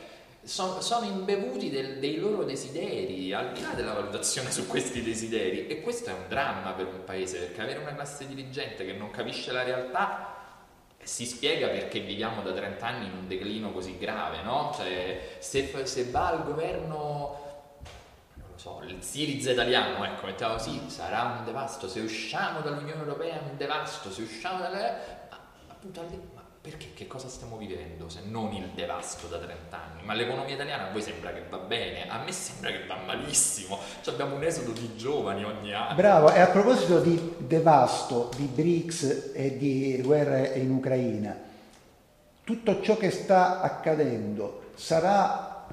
sono, 0.42 0.81
sono 0.81 1.07
imbevuti 1.07 1.70
del, 1.70 2.00
dei 2.00 2.16
loro 2.16 2.42
desideri, 2.42 3.33
al 3.33 3.52
di 3.52 3.62
là 3.62 3.74
della 3.74 3.92
valutazione 3.92 4.50
su 4.50 4.66
questi 4.66 5.04
desideri. 5.04 5.68
E 5.68 5.81
questo 5.83 6.11
è 6.11 6.14
un 6.14 6.24
dramma 6.26 6.72
per 6.72 6.87
un 6.87 7.04
paese, 7.04 7.38
perché 7.38 7.61
avere 7.61 7.78
una 7.78 7.94
classe 7.94 8.26
dirigente 8.26 8.85
che 8.85 8.92
non 8.92 9.12
capisce 9.12 9.52
la 9.52 9.62
realtà 9.62 10.38
si 11.09 11.25
spiega 11.25 11.68
perché 11.68 12.01
viviamo 12.01 12.42
da 12.42 12.53
30 12.53 12.87
anni 12.87 13.07
in 13.07 13.12
un 13.14 13.27
declino 13.27 13.73
così 13.73 13.97
grave, 13.97 14.42
no? 14.42 14.73
Cioè, 14.77 15.38
se, 15.38 15.87
se 15.87 16.11
va 16.11 16.29
al 16.29 16.44
governo 16.44 17.47
non 18.35 18.49
lo 18.53 18.59
so, 18.59 18.83
il 18.87 19.03
Siriza 19.03 19.53
italiano, 19.53 20.05
ecco, 20.05 20.27
mettiamo 20.27 20.57
così, 20.57 20.79
sarà 20.88 21.38
un 21.38 21.47
devasto, 21.47 21.88
se 21.88 22.01
usciamo 22.01 22.61
dall'Unione 22.61 23.01
Europea 23.01 23.37
è 23.37 23.51
un 23.51 23.57
devasto, 23.57 24.11
se 24.11 24.21
usciamo 24.21 24.61
dalle... 24.61 25.29
appunto, 25.68 26.37
perché 26.68 26.88
che 26.92 27.07
cosa 27.07 27.28
stiamo 27.28 27.57
vivendo 27.57 28.11
se 28.11 28.20
non 28.26 28.52
il 28.52 28.68
devasto 28.74 29.26
da 29.26 29.38
30 29.38 29.74
anni? 29.74 30.02
Ma 30.04 30.12
l'economia 30.12 30.52
italiana 30.52 30.88
a 30.88 30.92
voi 30.92 31.00
sembra 31.00 31.33
che 31.33 31.42
va 31.48 31.57
bene, 31.57 32.07
a 32.11 32.22
me 32.22 32.31
sembra 32.31 32.70
che 32.70 32.85
va 32.87 32.96
malissimo, 33.07 33.78
cioè 34.02 34.12
abbiamo 34.12 34.35
un 34.35 34.44
esodo 34.44 34.72
di 34.72 34.94
giovani 34.94 35.44
ogni 35.44 35.72
anno. 35.72 35.94
Bravo, 35.94 36.31
e 36.31 36.40
a 36.40 36.48
proposito 36.48 37.00
di 37.00 37.37
devasto, 37.38 38.28
di 38.37 38.44
BRICS 38.44 39.31
e 39.33 39.57
di 39.57 39.98
guerre 40.04 40.59
in 40.59 40.70
Ucraina, 40.70 41.35
tutto 42.44 42.83
ciò 42.83 42.98
che 42.98 43.11
sta 43.11 43.62
accadendo 43.62 44.72
sarà 44.74 45.66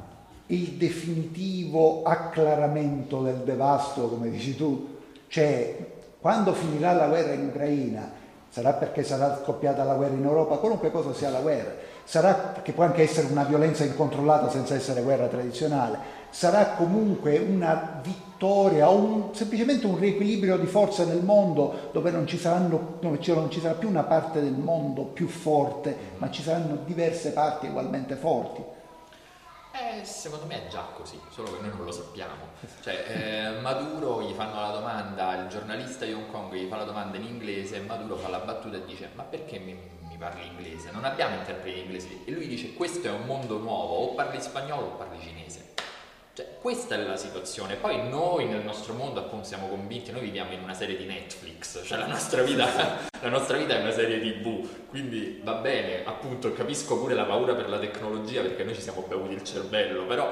il 0.47 0.71
definitivo 0.73 2.03
acclaramento 2.03 3.21
del 3.21 3.39
devasto, 3.39 4.07
come 4.07 4.29
dici 4.29 4.55
tu? 4.55 4.95
Cioè, 5.27 5.75
quando 6.21 6.53
finirà 6.53 6.93
la 6.93 7.07
guerra 7.07 7.33
in 7.33 7.47
Ucraina, 7.47 8.23
sarà 8.55 8.71
perché 8.71 9.03
sarà 9.03 9.37
scoppiata 9.43 9.83
la 9.83 9.95
guerra 9.95 10.13
in 10.13 10.23
Europa, 10.23 10.55
qualunque 10.55 10.89
cosa 10.89 11.13
sia 11.13 11.29
la 11.29 11.41
guerra, 11.41 11.73
sarà 12.05 12.53
che 12.63 12.71
può 12.71 12.85
anche 12.85 13.01
essere 13.01 13.27
una 13.29 13.43
violenza 13.43 13.83
incontrollata 13.83 14.49
senza 14.49 14.75
essere 14.75 15.01
guerra 15.01 15.27
tradizionale, 15.27 15.97
sarà 16.29 16.67
comunque 16.67 17.37
una 17.37 17.99
vittoria 18.01 18.89
o 18.89 18.95
un, 18.95 19.23
semplicemente 19.33 19.85
un 19.85 19.99
riequilibrio 19.99 20.55
di 20.55 20.67
forze 20.67 21.03
nel 21.03 21.21
mondo 21.21 21.89
dove 21.91 22.11
non 22.11 22.25
ci, 22.27 22.37
saranno, 22.37 22.97
non 23.01 23.19
ci 23.19 23.59
sarà 23.59 23.73
più 23.73 23.89
una 23.89 24.03
parte 24.03 24.39
del 24.39 24.53
mondo 24.53 25.01
più 25.03 25.27
forte, 25.27 25.93
ma 26.19 26.31
ci 26.31 26.41
saranno 26.41 26.77
diverse 26.85 27.31
parti 27.31 27.67
ugualmente 27.67 28.15
forti. 28.15 28.63
Eh, 29.95 30.03
secondo 30.03 30.45
me 30.45 30.65
è 30.65 30.67
già 30.67 30.81
così, 30.93 31.17
solo 31.29 31.55
che 31.55 31.61
noi 31.61 31.69
non 31.69 31.85
lo 31.85 31.91
sappiamo. 31.91 32.49
Cioè, 32.81 33.05
eh, 33.07 33.61
Maduro 33.61 34.21
gli 34.23 34.33
fanno 34.33 34.59
la 34.59 34.71
domanda, 34.71 35.41
il 35.41 35.47
giornalista 35.47 36.03
di 36.03 36.11
Hong 36.11 36.29
Kong 36.29 36.53
gli 36.53 36.67
fa 36.67 36.77
la 36.77 36.83
domanda 36.83 37.15
in 37.17 37.23
inglese 37.23 37.79
Maduro 37.79 38.17
fa 38.17 38.27
la 38.27 38.39
battuta 38.39 38.75
e 38.75 38.85
dice 38.85 39.09
ma 39.15 39.23
perché 39.23 39.57
mi, 39.59 39.77
mi 40.01 40.17
parli 40.17 40.45
inglese? 40.47 40.91
Non 40.91 41.05
abbiamo 41.05 41.35
interpreti 41.35 41.79
inglesi. 41.79 42.23
E 42.25 42.31
lui 42.31 42.47
dice 42.47 42.73
questo 42.73 43.07
è 43.07 43.11
un 43.11 43.25
mondo 43.25 43.57
nuovo, 43.57 43.95
o 43.95 44.13
parli 44.15 44.41
spagnolo 44.41 44.87
o 44.87 44.95
parli 44.95 45.19
cinese. 45.21 45.64
Cioè, 46.35 46.57
questa 46.59 46.95
è 46.95 46.97
la 46.97 47.15
situazione. 47.15 47.77
Poi 47.77 48.09
noi 48.09 48.43
nel 48.43 48.61
nostro 48.61 48.93
mondo 48.93 49.21
appunto 49.21 49.45
siamo 49.45 49.69
convinti, 49.69 50.11
noi 50.11 50.19
viviamo 50.19 50.51
in 50.51 50.63
una 50.63 50.73
serie 50.73 50.97
di 50.97 51.05
Netflix, 51.05 51.81
cioè 51.85 51.97
la 51.97 52.07
nostra 52.07 52.41
vita, 52.43 52.67
la 53.21 53.29
nostra 53.29 53.55
vita 53.55 53.77
è 53.77 53.81
una 53.81 53.93
serie 53.93 54.19
tv, 54.19 54.89
quindi 54.89 55.39
va 55.41 55.53
bene, 55.53 56.03
appunto 56.03 56.51
capisco 56.51 56.99
pure 56.99 57.13
la 57.13 57.23
paura 57.23 57.55
per 57.55 57.69
la 57.69 57.79
tecnologia 57.79 58.41
perché 58.41 58.65
noi 58.65 58.75
ci 58.75 58.81
siamo 58.81 59.05
bevuti 59.07 59.33
il 59.33 59.45
cervello, 59.45 60.05
però 60.07 60.29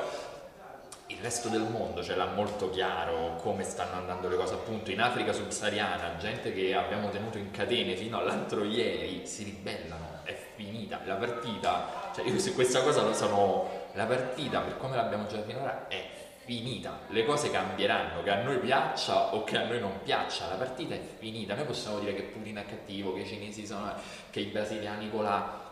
il 1.08 1.18
resto 1.22 1.48
del 1.48 1.62
mondo 1.62 2.04
ce 2.04 2.16
l'ha 2.16 2.26
molto 2.26 2.70
chiaro 2.70 3.38
come 3.38 3.64
stanno 3.64 3.96
andando 3.96 4.28
le 4.28 4.36
cose, 4.36 4.56
appunto 4.56 4.92
in 4.92 5.00
Africa 5.00 5.32
subsahariana, 5.32 6.18
gente 6.18 6.52
che 6.52 6.76
abbiamo 6.76 7.12
tenuto 7.12 7.38
in 7.38 7.50
catene 7.52 7.96
fino 7.96 8.18
all'altro 8.18 8.66
ieri 8.66 9.26
si 9.26 9.46
ribellano, 9.46 10.20
è 10.24 10.38
finita 10.56 11.00
la 11.06 11.16
partita, 11.16 12.12
cioè 12.14 12.26
io 12.28 12.38
su 12.40 12.54
questa 12.54 12.82
cosa 12.82 13.04
lo 13.04 13.14
sono 13.14 13.83
la 13.94 14.06
partita 14.06 14.62
per 14.62 14.78
come 14.78 14.96
l'abbiamo 14.96 15.28
giocata 15.28 15.48
finora 15.48 15.88
è 15.88 16.22
finita, 16.46 17.00
le 17.10 17.26
cose 17.26 17.50
cambieranno, 17.52 18.22
che 18.22 18.30
a 18.30 18.42
noi 18.44 18.58
piaccia 18.60 19.34
o 19.34 19.44
che 19.44 19.58
a 19.58 19.66
noi 19.66 19.80
non 19.80 20.02
piaccia, 20.04 20.48
la 20.48 20.56
partita 20.56 20.94
è 20.94 21.00
finita, 21.18 21.56
noi 21.56 21.66
possiamo 21.66 22.00
dire 22.00 22.14
che 22.14 22.24
Putin 22.24 22.58
è 22.58 22.66
cattivo, 22.66 23.14
che 23.14 23.22
i 23.22 23.28
cinesi 23.28 23.66
sono, 23.66 23.94
che 24.30 24.42
i 24.42 24.46
brasiliani 24.46 25.10
con 25.10 25.24
la... 25.24 25.72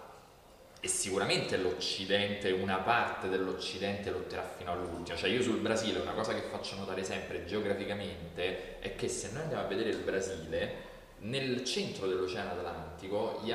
e 0.79 0.88
sicuramente 0.88 1.57
l'Occidente, 1.57 2.51
una 2.51 2.77
parte 2.77 3.27
dell'Occidente 3.27 4.12
lotterà 4.12 4.43
fino 4.57 4.71
all'ultimo. 4.71 5.17
Cioè 5.17 5.29
io 5.29 5.41
sul 5.41 5.60
Brasile 5.60 5.99
una 5.99 6.13
cosa 6.13 6.34
che 6.34 6.41
faccio 6.41 6.77
notare 6.77 7.03
sempre 7.03 7.45
geograficamente 7.45 8.79
è 8.79 8.95
che 8.95 9.10
se 9.10 9.31
noi 9.34 9.41
andiamo 9.41 9.63
a 9.63 9.67
vedere 9.67 9.89
il 9.89 9.97
Brasile, 9.97 10.90
nel 11.23 11.63
centro 11.63 12.07
dell'Oceano 12.07 12.51
Atlantico 12.51 13.41
gli, 13.43 13.51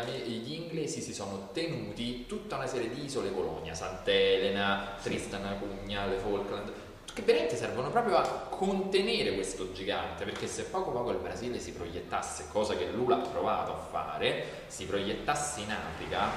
inglesi 0.53 1.01
si 1.01 1.13
sono 1.13 1.49
tenuti 1.53 2.27
tutta 2.27 2.57
una 2.57 2.67
serie 2.67 2.91
di 2.91 3.05
isole 3.05 3.33
colonia, 3.33 3.75
Sant'Elena, 3.75 4.97
Tristan 5.03 5.45
Acugna, 5.45 6.07
le 6.07 6.17
Falkland, 6.17 6.73
che 7.13 7.23
veramente 7.23 7.57
servono 7.57 7.91
proprio 7.91 8.17
a 8.17 8.23
contenere 8.23 9.35
questo 9.35 9.73
gigante, 9.73 10.25
perché 10.25 10.47
se 10.47 10.65
poco 10.65 10.91
poco 10.91 11.11
il 11.11 11.19
Brasile 11.19 11.59
si 11.59 11.73
proiettasse, 11.73 12.47
cosa 12.53 12.77
che 12.77 12.91
Lula 12.91 13.17
ha 13.17 13.27
provato 13.27 13.73
a 13.73 13.79
fare, 13.91 14.65
si 14.67 14.85
proiettasse 14.85 15.61
in 15.61 15.71
Africa, 15.71 16.31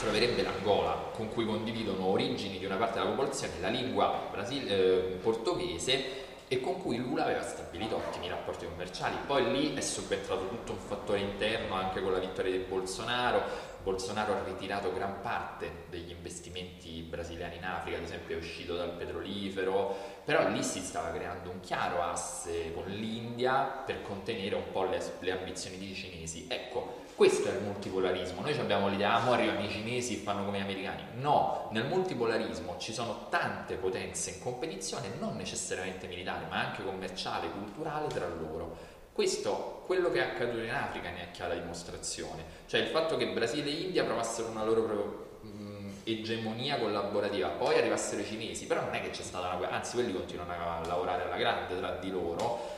troverebbe 0.00 0.42
l'Angola, 0.42 1.10
con 1.12 1.28
cui 1.28 1.46
condividono 1.46 2.06
origini 2.06 2.58
di 2.58 2.64
una 2.64 2.76
parte 2.76 2.98
della 2.98 3.10
popolazione, 3.10 3.60
la 3.60 3.68
lingua 3.68 4.28
brasil- 4.30 4.70
eh, 4.70 5.18
portoghese 5.22 6.26
e 6.48 6.60
con 6.60 6.80
cui 6.80 6.96
Lula 6.96 7.24
aveva 7.24 7.42
stabilito 7.42 7.96
ottimi 7.96 8.28
rapporti 8.28 8.64
commerciali. 8.64 9.16
Poi 9.26 9.52
lì 9.52 9.74
è 9.74 9.80
subentrato 9.80 10.48
tutto 10.48 10.72
un 10.72 10.78
fattore 10.78 11.20
interno 11.20 11.74
anche 11.74 12.00
con 12.00 12.12
la 12.12 12.18
vittoria 12.18 12.52
di 12.52 12.64
Bolsonaro. 12.64 13.76
Bolsonaro 13.82 14.34
ha 14.34 14.42
ritirato 14.44 14.92
gran 14.92 15.20
parte 15.20 15.84
degli 15.88 16.10
investimenti 16.10 17.02
brasiliani 17.02 17.56
in 17.56 17.64
Africa, 17.64 17.98
ad 17.98 18.02
esempio 18.02 18.34
è 18.34 18.38
uscito 18.38 18.74
dal 18.76 18.90
petrolifero, 18.92 19.96
però 20.24 20.48
lì 20.48 20.62
si 20.62 20.80
stava 20.80 21.10
creando 21.10 21.50
un 21.50 21.60
chiaro 21.60 22.02
asse 22.02 22.72
con 22.72 22.84
l'India 22.86 23.62
per 23.62 24.02
contenere 24.02 24.56
un 24.56 24.70
po' 24.72 24.84
le, 24.84 25.00
le 25.20 25.30
ambizioni 25.30 25.78
dei 25.78 25.94
cinesi. 25.94 26.46
Ecco, 26.48 27.04
questo 27.18 27.48
è 27.48 27.54
il 27.54 27.62
multipolarismo. 27.62 28.42
Noi 28.42 28.56
abbiamo 28.56 28.86
l'idea, 28.86 29.14
ah, 29.14 29.32
arrivano 29.32 29.64
i 29.64 29.68
cinesi 29.68 30.14
e 30.14 30.16
fanno 30.18 30.44
come 30.44 30.58
gli 30.58 30.62
americani. 30.62 31.02
No, 31.14 31.68
nel 31.72 31.84
multipolarismo 31.86 32.76
ci 32.78 32.92
sono 32.92 33.26
tante 33.28 33.74
potenze 33.74 34.30
in 34.30 34.40
competizione, 34.40 35.10
non 35.18 35.34
necessariamente 35.34 36.06
militare, 36.06 36.46
ma 36.48 36.68
anche 36.68 36.84
commerciale, 36.84 37.50
culturale 37.50 38.06
tra 38.06 38.28
loro. 38.28 38.76
Questo, 39.12 39.82
quello 39.86 40.12
che 40.12 40.20
è 40.20 40.30
accaduto 40.30 40.62
in 40.62 40.70
Africa 40.70 41.10
ne 41.10 41.22
è 41.22 41.30
chiara 41.32 41.54
dimostrazione. 41.54 42.44
Cioè 42.66 42.82
il 42.82 42.86
fatto 42.86 43.16
che 43.16 43.26
Brasile 43.32 43.68
e 43.68 43.80
India 43.80 44.04
provassero 44.04 44.50
una 44.50 44.62
loro 44.62 45.40
mh, 45.42 45.90
egemonia 46.04 46.78
collaborativa, 46.78 47.48
poi 47.48 47.78
arrivassero 47.78 48.20
i 48.20 48.26
cinesi, 48.26 48.66
però 48.66 48.82
non 48.82 48.94
è 48.94 49.02
che 49.02 49.10
c'è 49.10 49.22
stata 49.22 49.48
una 49.48 49.56
guerra, 49.56 49.74
anzi 49.74 49.94
quelli 49.96 50.12
continuano 50.12 50.52
a 50.52 50.86
lavorare 50.86 51.24
alla 51.24 51.36
grande 51.36 51.76
tra 51.76 51.96
di 51.96 52.10
loro 52.12 52.77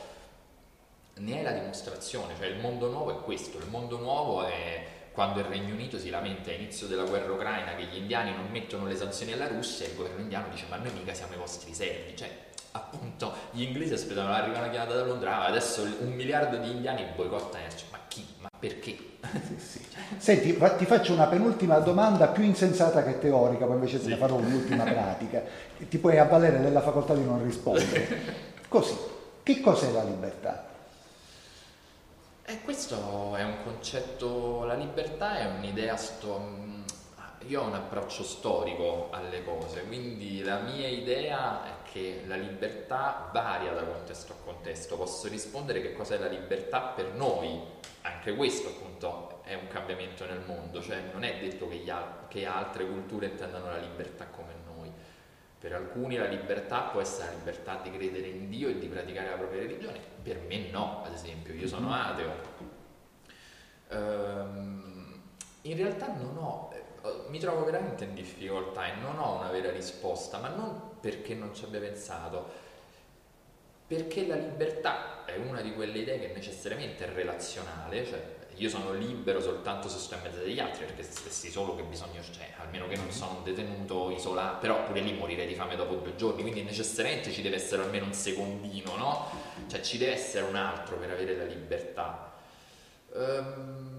ne 1.15 1.39
è 1.39 1.43
la 1.43 1.51
dimostrazione, 1.51 2.33
cioè 2.37 2.47
il 2.47 2.59
mondo 2.59 2.89
nuovo 2.89 3.11
è 3.19 3.23
questo, 3.23 3.57
il 3.57 3.67
mondo 3.67 3.97
nuovo 3.97 4.43
è 4.43 4.99
quando 5.11 5.39
il 5.39 5.45
Regno 5.45 5.73
Unito 5.73 5.99
si 5.99 6.09
lamenta 6.09 6.49
all'inizio 6.49 6.87
della 6.87 7.03
guerra 7.03 7.33
ucraina 7.33 7.75
che 7.75 7.83
gli 7.83 7.97
indiani 7.97 8.33
non 8.33 8.47
mettono 8.49 8.87
le 8.87 8.95
sanzioni 8.95 9.33
alla 9.33 9.47
Russia 9.47 9.85
e 9.85 9.89
il 9.89 9.95
governo 9.95 10.21
indiano 10.21 10.47
dice 10.49 10.65
ma 10.69 10.77
noi 10.77 10.91
mica 10.93 11.13
siamo 11.13 11.33
i 11.33 11.37
vostri 11.37 11.73
servi, 11.73 12.15
cioè 12.15 12.29
appunto 12.71 13.33
gli 13.51 13.63
inglesi 13.63 13.93
aspettano 13.93 14.31
arriva 14.31 14.59
una 14.59 14.69
chiamata 14.69 14.95
da 14.95 15.03
Londra, 15.03 15.45
adesso 15.45 15.81
un 15.81 16.13
miliardo 16.13 16.57
di 16.57 16.71
indiani 16.71 17.05
boicottano, 17.15 17.65
ma 17.91 17.99
chi? 18.07 18.25
Ma 18.39 18.49
perché? 18.57 18.97
Sì, 19.47 19.59
sì. 19.59 19.85
Senti, 20.17 20.57
ti 20.77 20.85
faccio 20.85 21.13
una 21.13 21.27
penultima 21.27 21.79
domanda 21.79 22.27
più 22.27 22.43
insensata 22.43 23.03
che 23.03 23.19
teorica, 23.19 23.65
poi 23.65 23.75
invece 23.75 24.01
te 24.01 24.07
ne 24.07 24.15
farò 24.15 24.35
un'ultima 24.35 24.83
pratica. 24.83 25.43
Ti 25.77 25.97
puoi 25.97 26.17
avvalere 26.17 26.61
della 26.61 26.81
facoltà 26.81 27.13
di 27.13 27.23
non 27.23 27.43
rispondere. 27.43 28.49
Così, 28.67 28.95
che 29.43 29.59
cos'è 29.59 29.91
la 29.91 30.03
libertà? 30.03 30.70
Eh, 32.43 32.61
questo 32.61 33.35
è 33.35 33.43
un 33.43 33.63
concetto, 33.63 34.63
la 34.65 34.73
libertà 34.73 35.37
è 35.37 35.45
un'idea, 35.45 35.95
mm, 36.25 36.83
io 37.47 37.61
ho 37.61 37.65
un 37.65 37.75
approccio 37.75 38.23
storico 38.23 39.09
alle 39.11 39.43
cose, 39.43 39.83
quindi 39.85 40.41
la 40.41 40.59
mia 40.59 40.87
idea 40.87 41.65
è 41.65 41.89
che 41.91 42.23
la 42.25 42.35
libertà 42.35 43.29
varia 43.31 43.73
da 43.73 43.83
contesto 43.83 44.33
a 44.33 44.35
contesto, 44.43 44.97
posso 44.97 45.27
rispondere 45.27 45.81
che 45.81 45.93
cos'è 45.93 46.17
la 46.17 46.27
libertà 46.27 46.81
per 46.81 47.13
noi, 47.13 47.59
anche 48.01 48.35
questo 48.35 48.69
appunto 48.69 49.41
è 49.43 49.53
un 49.53 49.67
cambiamento 49.67 50.25
nel 50.25 50.41
mondo, 50.45 50.81
cioè 50.81 50.99
non 51.13 51.23
è 51.23 51.37
detto 51.39 51.67
che, 51.67 51.83
al- 51.91 52.27
che 52.27 52.45
altre 52.47 52.85
culture 52.85 53.27
intendano 53.27 53.67
la 53.67 53.77
libertà 53.77 54.25
come 54.25 54.53
noi, 54.53 54.60
per 55.61 55.73
alcuni 55.73 56.17
la 56.17 56.25
libertà 56.25 56.81
può 56.85 57.01
essere 57.01 57.27
la 57.27 57.37
libertà 57.37 57.79
di 57.83 57.91
credere 57.91 58.25
in 58.25 58.49
Dio 58.49 58.67
e 58.67 58.79
di 58.79 58.87
praticare 58.87 59.29
la 59.29 59.35
propria 59.35 59.61
religione, 59.61 59.99
per 60.23 60.39
me 60.47 60.71
no, 60.71 61.03
ad 61.05 61.13
esempio, 61.13 61.53
io 61.53 61.67
sono 61.67 61.93
ateo. 61.93 62.31
Um, 63.89 65.21
in 65.61 65.77
realtà 65.77 66.07
non 66.15 66.35
ho, 66.35 66.73
eh, 66.73 67.29
mi 67.29 67.37
trovo 67.37 67.63
veramente 67.63 68.05
in 68.05 68.15
difficoltà 68.15 68.87
e 68.87 68.95
non 69.01 69.19
ho 69.19 69.37
una 69.37 69.51
vera 69.51 69.69
risposta, 69.69 70.39
ma 70.39 70.47
non 70.47 70.97
perché 70.99 71.35
non 71.35 71.53
ci 71.53 71.65
abbia 71.65 71.79
pensato, 71.79 72.49
perché 73.85 74.25
la 74.25 74.37
libertà 74.37 75.25
è 75.25 75.35
una 75.35 75.61
di 75.61 75.75
quelle 75.75 75.99
idee 75.99 76.19
che 76.19 76.31
necessariamente 76.33 77.05
è 77.05 77.13
relazionale, 77.13 78.03
cioè 78.03 78.40
io 78.61 78.69
sono 78.69 78.93
libero 78.93 79.41
soltanto 79.41 79.89
se 79.89 79.97
sto 79.97 80.13
in 80.13 80.21
mezzo 80.21 80.39
agli 80.41 80.59
altri, 80.59 80.85
perché 80.85 81.01
se 81.01 81.13
stessi 81.13 81.49
solo 81.49 81.75
che 81.75 81.81
bisogno 81.81 82.21
c'è, 82.21 82.53
almeno 82.59 82.87
che 82.87 82.95
non 82.95 83.05
mm-hmm. 83.05 83.13
sono 83.13 83.37
un 83.37 83.43
detenuto 83.43 84.11
isolato, 84.11 84.59
però 84.59 84.83
pure 84.83 84.99
lì 84.99 85.13
morirei 85.13 85.47
di 85.47 85.55
fame 85.55 85.75
dopo 85.75 85.95
due 85.95 86.15
giorni, 86.15 86.43
quindi 86.43 86.61
necessariamente 86.61 87.31
ci 87.31 87.41
deve 87.41 87.55
essere 87.55 87.81
almeno 87.81 88.05
un 88.05 88.13
secondino, 88.13 88.95
no? 88.97 89.29
Cioè 89.67 89.81
ci 89.81 89.97
deve 89.97 90.13
essere 90.13 90.45
un 90.45 90.55
altro 90.55 90.97
per 90.97 91.09
avere 91.09 91.35
la 91.35 91.45
libertà. 91.45 92.33
Um, 93.13 93.90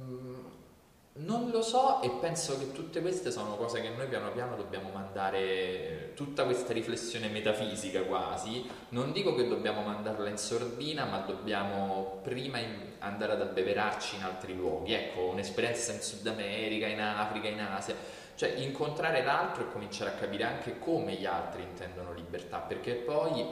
non 1.14 1.50
lo 1.50 1.60
so 1.60 2.00
e 2.00 2.08
penso 2.20 2.58
che 2.58 2.72
tutte 2.72 3.02
queste 3.02 3.30
sono 3.30 3.56
cose 3.56 3.82
che 3.82 3.90
noi 3.90 4.06
piano 4.08 4.32
piano 4.32 4.56
dobbiamo 4.56 4.88
mandare, 4.90 6.12
tutta 6.14 6.44
questa 6.44 6.72
riflessione 6.72 7.28
metafisica 7.28 8.02
quasi, 8.02 8.66
non 8.90 9.12
dico 9.12 9.34
che 9.34 9.46
dobbiamo 9.46 9.82
mandarla 9.82 10.28
in 10.30 10.38
sordina, 10.38 11.04
ma 11.04 11.18
dobbiamo 11.18 12.20
prima 12.22 12.58
andare 13.00 13.32
ad 13.32 13.42
abbeverarci 13.42 14.16
in 14.16 14.22
altri 14.22 14.54
luoghi, 14.56 14.94
ecco, 14.94 15.24
un'esperienza 15.24 15.92
in 15.92 16.00
Sud 16.00 16.26
America, 16.26 16.86
in 16.86 17.00
Africa, 17.00 17.48
in 17.48 17.60
Asia, 17.60 17.94
cioè 18.34 18.54
incontrare 18.56 19.22
l'altro 19.22 19.64
e 19.64 19.70
cominciare 19.70 20.12
a 20.12 20.14
capire 20.14 20.44
anche 20.44 20.78
come 20.78 21.14
gli 21.14 21.26
altri 21.26 21.62
intendono 21.62 22.14
libertà, 22.14 22.56
perché 22.58 22.94
poi 22.94 23.44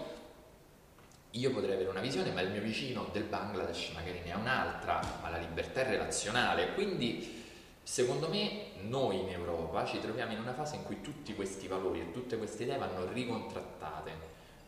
io 1.33 1.51
potrei 1.53 1.75
avere 1.75 1.91
una 1.91 2.01
visione, 2.01 2.31
ma 2.31 2.41
il 2.41 2.51
mio 2.51 2.63
vicino 2.63 3.09
del 3.13 3.25
Bangladesh 3.25 3.91
magari 3.95 4.23
ne 4.25 4.33
ha 4.33 4.39
un'altra, 4.39 5.01
ma 5.21 5.29
la 5.29 5.37
libertà 5.37 5.83
è 5.83 5.91
relazionale, 5.91 6.73
quindi 6.73 7.39
Secondo 7.83 8.29
me 8.29 8.67
noi 8.83 9.21
in 9.21 9.31
Europa 9.31 9.85
ci 9.85 10.01
troviamo 10.01 10.33
in 10.33 10.39
una 10.39 10.55
fase 10.55 10.77
in 10.77 10.85
cui 10.85 11.01
tutti 11.01 11.35
questi 11.35 11.67
valori 11.67 12.01
e 12.01 12.13
tutte 12.13 12.37
queste 12.37 12.63
idee 12.63 12.79
vanno 12.79 13.11
ricontrattate, 13.13 14.13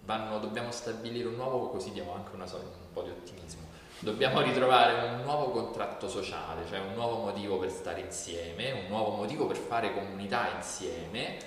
vanno, 0.04 0.38
dobbiamo 0.38 0.72
stabilire 0.72 1.28
un 1.28 1.36
nuovo, 1.36 1.68
così 1.68 1.92
diamo 1.92 2.14
anche 2.14 2.34
una, 2.34 2.44
un 2.44 2.92
po' 2.92 3.02
di 3.02 3.10
ottimismo, 3.10 3.68
dobbiamo 4.00 4.40
ritrovare 4.40 5.14
un 5.14 5.22
nuovo 5.22 5.50
contratto 5.50 6.08
sociale, 6.08 6.66
cioè 6.68 6.80
un 6.80 6.94
nuovo 6.94 7.18
motivo 7.18 7.58
per 7.58 7.70
stare 7.70 8.00
insieme, 8.00 8.72
un 8.72 8.86
nuovo 8.88 9.16
motivo 9.16 9.46
per 9.46 9.56
fare 9.56 9.94
comunità 9.94 10.54
insieme 10.56 11.38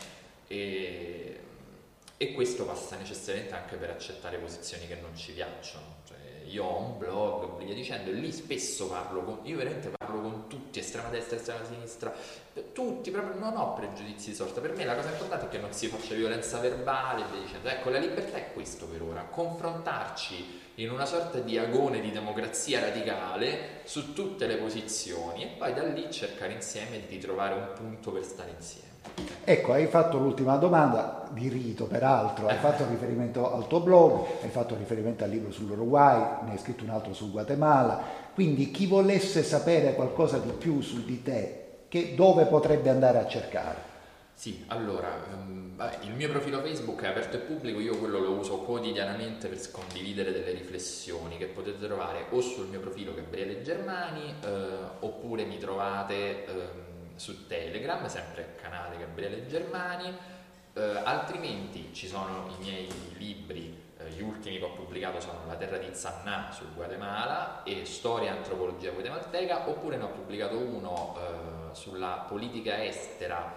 e, 0.48 1.40
e 2.16 2.34
questo 2.34 2.66
passa 2.66 2.96
necessariamente 2.96 3.54
anche 3.54 3.76
per 3.76 3.90
accettare 3.90 4.38
posizioni 4.38 4.88
che 4.88 4.96
non 4.96 5.16
ci 5.16 5.34
piacciono 5.34 6.04
io 6.50 6.64
ho 6.64 6.80
un 6.80 6.98
blog, 6.98 7.58
via 7.64 7.74
dicendo, 7.74 8.10
e 8.10 8.14
lì 8.14 8.32
spesso 8.32 8.88
parlo 8.88 9.24
con, 9.24 9.40
io 9.44 9.58
veramente 9.58 9.90
parlo 9.90 10.22
con 10.22 10.48
tutti, 10.48 10.80
estrema 10.80 11.10
destra, 11.10 11.38
estrema 11.38 11.64
sinistra, 11.66 12.14
tutti, 12.74 13.12
proprio 13.12 13.40
non 13.40 13.56
ho 13.58 13.74
pregiudizi 13.74 14.30
di 14.30 14.36
sorta. 14.36 14.62
Per 14.62 14.76
me 14.76 14.86
la 14.86 14.96
cosa 14.96 15.10
importante 15.10 15.46
è 15.46 15.50
che 15.50 15.58
non 15.58 15.74
si 15.74 15.88
faccia 15.88 16.14
violenza 16.14 16.60
verbale, 16.60 17.24
via 17.32 17.42
dicendo. 17.42 17.68
Ecco, 17.68 17.90
la 17.90 18.00
libertà 18.00 18.38
è 18.38 18.54
questo 18.54 18.86
per 18.86 19.02
ora, 19.02 19.24
confrontarci 19.24 20.64
in 20.76 20.92
una 20.92 21.06
sorta 21.06 21.40
di 21.40 21.58
agone 21.58 22.02
di 22.02 22.12
democrazia 22.12 22.80
radicale 22.80 23.82
su 23.86 24.14
tutte 24.14 24.46
le 24.48 24.58
posizioni 24.58 25.44
e 25.44 25.48
poi 25.58 25.74
da 25.74 25.84
lì 25.84 26.12
cercare 26.12 26.54
insieme 26.54 27.06
di 27.08 27.18
trovare 27.18 27.56
un 27.56 27.72
punto 27.74 28.12
per 28.12 28.24
stare 28.24 28.52
insieme. 28.56 28.95
Ecco, 29.44 29.74
hai 29.74 29.86
fatto 29.86 30.18
l'ultima 30.18 30.56
domanda, 30.56 31.28
di 31.32 31.50
rito 31.50 31.86
peraltro, 31.86 32.48
hai 32.48 32.58
fatto 32.58 32.86
riferimento 32.90 33.54
al 33.54 33.68
tuo 33.68 33.80
blog, 33.80 34.26
hai 34.42 34.50
fatto 34.50 34.76
riferimento 34.76 35.24
al 35.24 35.30
libro 35.30 35.52
sull'Uruguay, 35.52 36.46
ne 36.46 36.52
hai 36.52 36.58
scritto 36.58 36.84
un 36.84 36.90
altro 36.90 37.14
sul 37.14 37.32
Guatemala, 37.32 38.02
quindi 38.34 38.72
chi 38.72 38.88
volesse 38.88 39.44
sapere 39.44 39.94
qualcosa 39.94 40.40
di 40.40 40.50
più 40.50 40.82
su 40.82 41.06
di 41.06 41.22
te, 41.22 41.64
che, 41.90 42.16
dove 42.16 42.46
potrebbe 42.46 42.90
andare 42.90 43.20
a 43.20 43.28
cercare? 43.28 43.94
Sì, 44.34 44.66
allora, 44.68 45.16
vabbè, 45.76 46.00
il 46.02 46.14
mio 46.14 46.30
profilo 46.30 46.60
Facebook 46.62 47.04
è 47.04 47.08
aperto 47.08 47.38
e 47.38 47.40
pubblico, 47.40 47.80
io 47.80 47.98
quello 47.98 48.20
lo 48.20 48.32
uso 48.32 48.58
quotidianamente 48.58 49.48
per 49.48 49.60
condividere 49.72 50.32
delle 50.32 50.52
riflessioni 50.52 51.38
che 51.38 51.46
potete 51.46 51.86
trovare 51.86 52.26
o 52.32 52.42
sul 52.42 52.68
mio 52.68 52.80
profilo 52.80 53.14
Gabriele 53.14 53.62
Germani 53.62 54.34
eh, 54.44 54.48
oppure 55.02 55.46
mi 55.46 55.60
trovate... 55.60 56.46
Eh, 56.46 56.94
su 57.16 57.48
Telegram, 57.48 58.06
sempre 58.08 58.56
canale 58.62 58.98
Gabriele 58.98 59.48
Germani, 59.48 60.16
eh, 60.74 61.02
altrimenti 61.04 61.90
ci 61.94 62.08
sono 62.08 62.48
i 62.58 62.64
miei 62.64 62.90
libri, 63.18 63.84
eh, 63.98 64.10
gli 64.10 64.22
ultimi 64.22 64.58
che 64.58 64.66
ho 64.66 64.74
pubblicato 64.74 65.22
sono 65.22 65.40
La 65.48 65.56
terra 65.56 65.78
di 65.78 65.88
Zanna 65.94 66.50
sul 66.52 66.74
Guatemala 66.74 67.64
e 67.64 67.86
Storia 67.86 68.34
e 68.34 68.38
antropologia 68.38 68.92
guatemalteca, 68.92 69.70
oppure 69.70 69.98
ne 69.98 70.04
ho 70.04 70.10
pubblicato 70.10 70.58
uno 70.58 71.16
eh, 71.18 71.76
sulla 71.76 72.26
politica 72.28 72.84
estera 72.84 73.54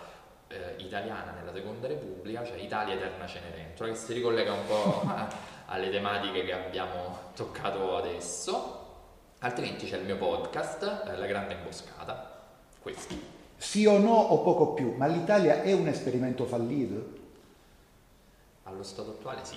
eh, 0.48 0.74
italiana 0.78 1.32
nella 1.32 1.52
Seconda 1.52 1.88
Repubblica, 1.88 2.44
cioè 2.44 2.58
Italia 2.58 2.94
Eterna 2.94 3.26
Cenerentola, 3.26 3.90
che 3.90 3.96
si 3.96 4.12
ricollega 4.12 4.52
un 4.52 4.66
po' 4.66 5.02
alle 5.66 5.90
tematiche 5.90 6.44
che 6.44 6.52
abbiamo 6.52 7.32
toccato 7.34 7.96
adesso. 7.96 8.76
Altrimenti 9.40 9.88
c'è 9.88 9.98
il 9.98 10.04
mio 10.04 10.16
podcast, 10.16 11.04
eh, 11.06 11.16
La 11.16 11.26
Grande 11.26 11.54
Imboscata, 11.54 12.44
questo. 12.80 13.37
Sì 13.58 13.84
o 13.86 13.98
no 13.98 14.14
o 14.14 14.40
poco 14.42 14.72
più, 14.72 14.94
ma 14.96 15.06
l'Italia 15.06 15.62
è 15.62 15.72
un 15.72 15.88
esperimento 15.88 16.46
fallito? 16.46 17.16
Allo 18.62 18.82
stato 18.82 19.10
attuale 19.10 19.40
sì. 19.42 19.56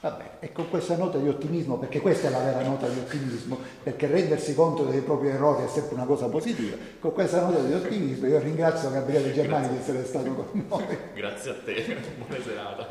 Vabbè, 0.00 0.38
e 0.40 0.50
con 0.50 0.68
questa 0.68 0.96
nota 0.96 1.18
di 1.18 1.28
ottimismo, 1.28 1.78
perché 1.78 2.00
questa 2.00 2.26
è 2.26 2.30
la 2.30 2.40
vera 2.40 2.62
nota 2.62 2.88
di 2.88 2.98
ottimismo, 2.98 3.56
perché 3.84 4.08
rendersi 4.08 4.52
conto 4.52 4.82
dei 4.82 5.00
propri 5.00 5.28
errori 5.28 5.64
è 5.64 5.68
sempre 5.68 5.94
una 5.94 6.06
cosa 6.06 6.26
positiva, 6.26 6.76
con 6.98 7.12
questa 7.12 7.40
nota 7.40 7.60
di 7.60 7.72
ottimismo 7.72 8.26
io 8.26 8.40
ringrazio 8.40 8.90
Gabriele 8.90 9.32
Germani 9.32 9.68
di 9.68 9.76
essere 9.76 10.04
stato 10.04 10.32
con 10.32 10.64
noi. 10.66 10.98
Grazie 11.14 11.50
a 11.50 11.54
te, 11.64 11.96
buona 12.18 12.42
serata. 12.42 12.86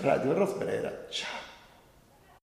Radio 0.00 0.32
Rosbrera, 0.32 1.06
ciao. 1.10 1.51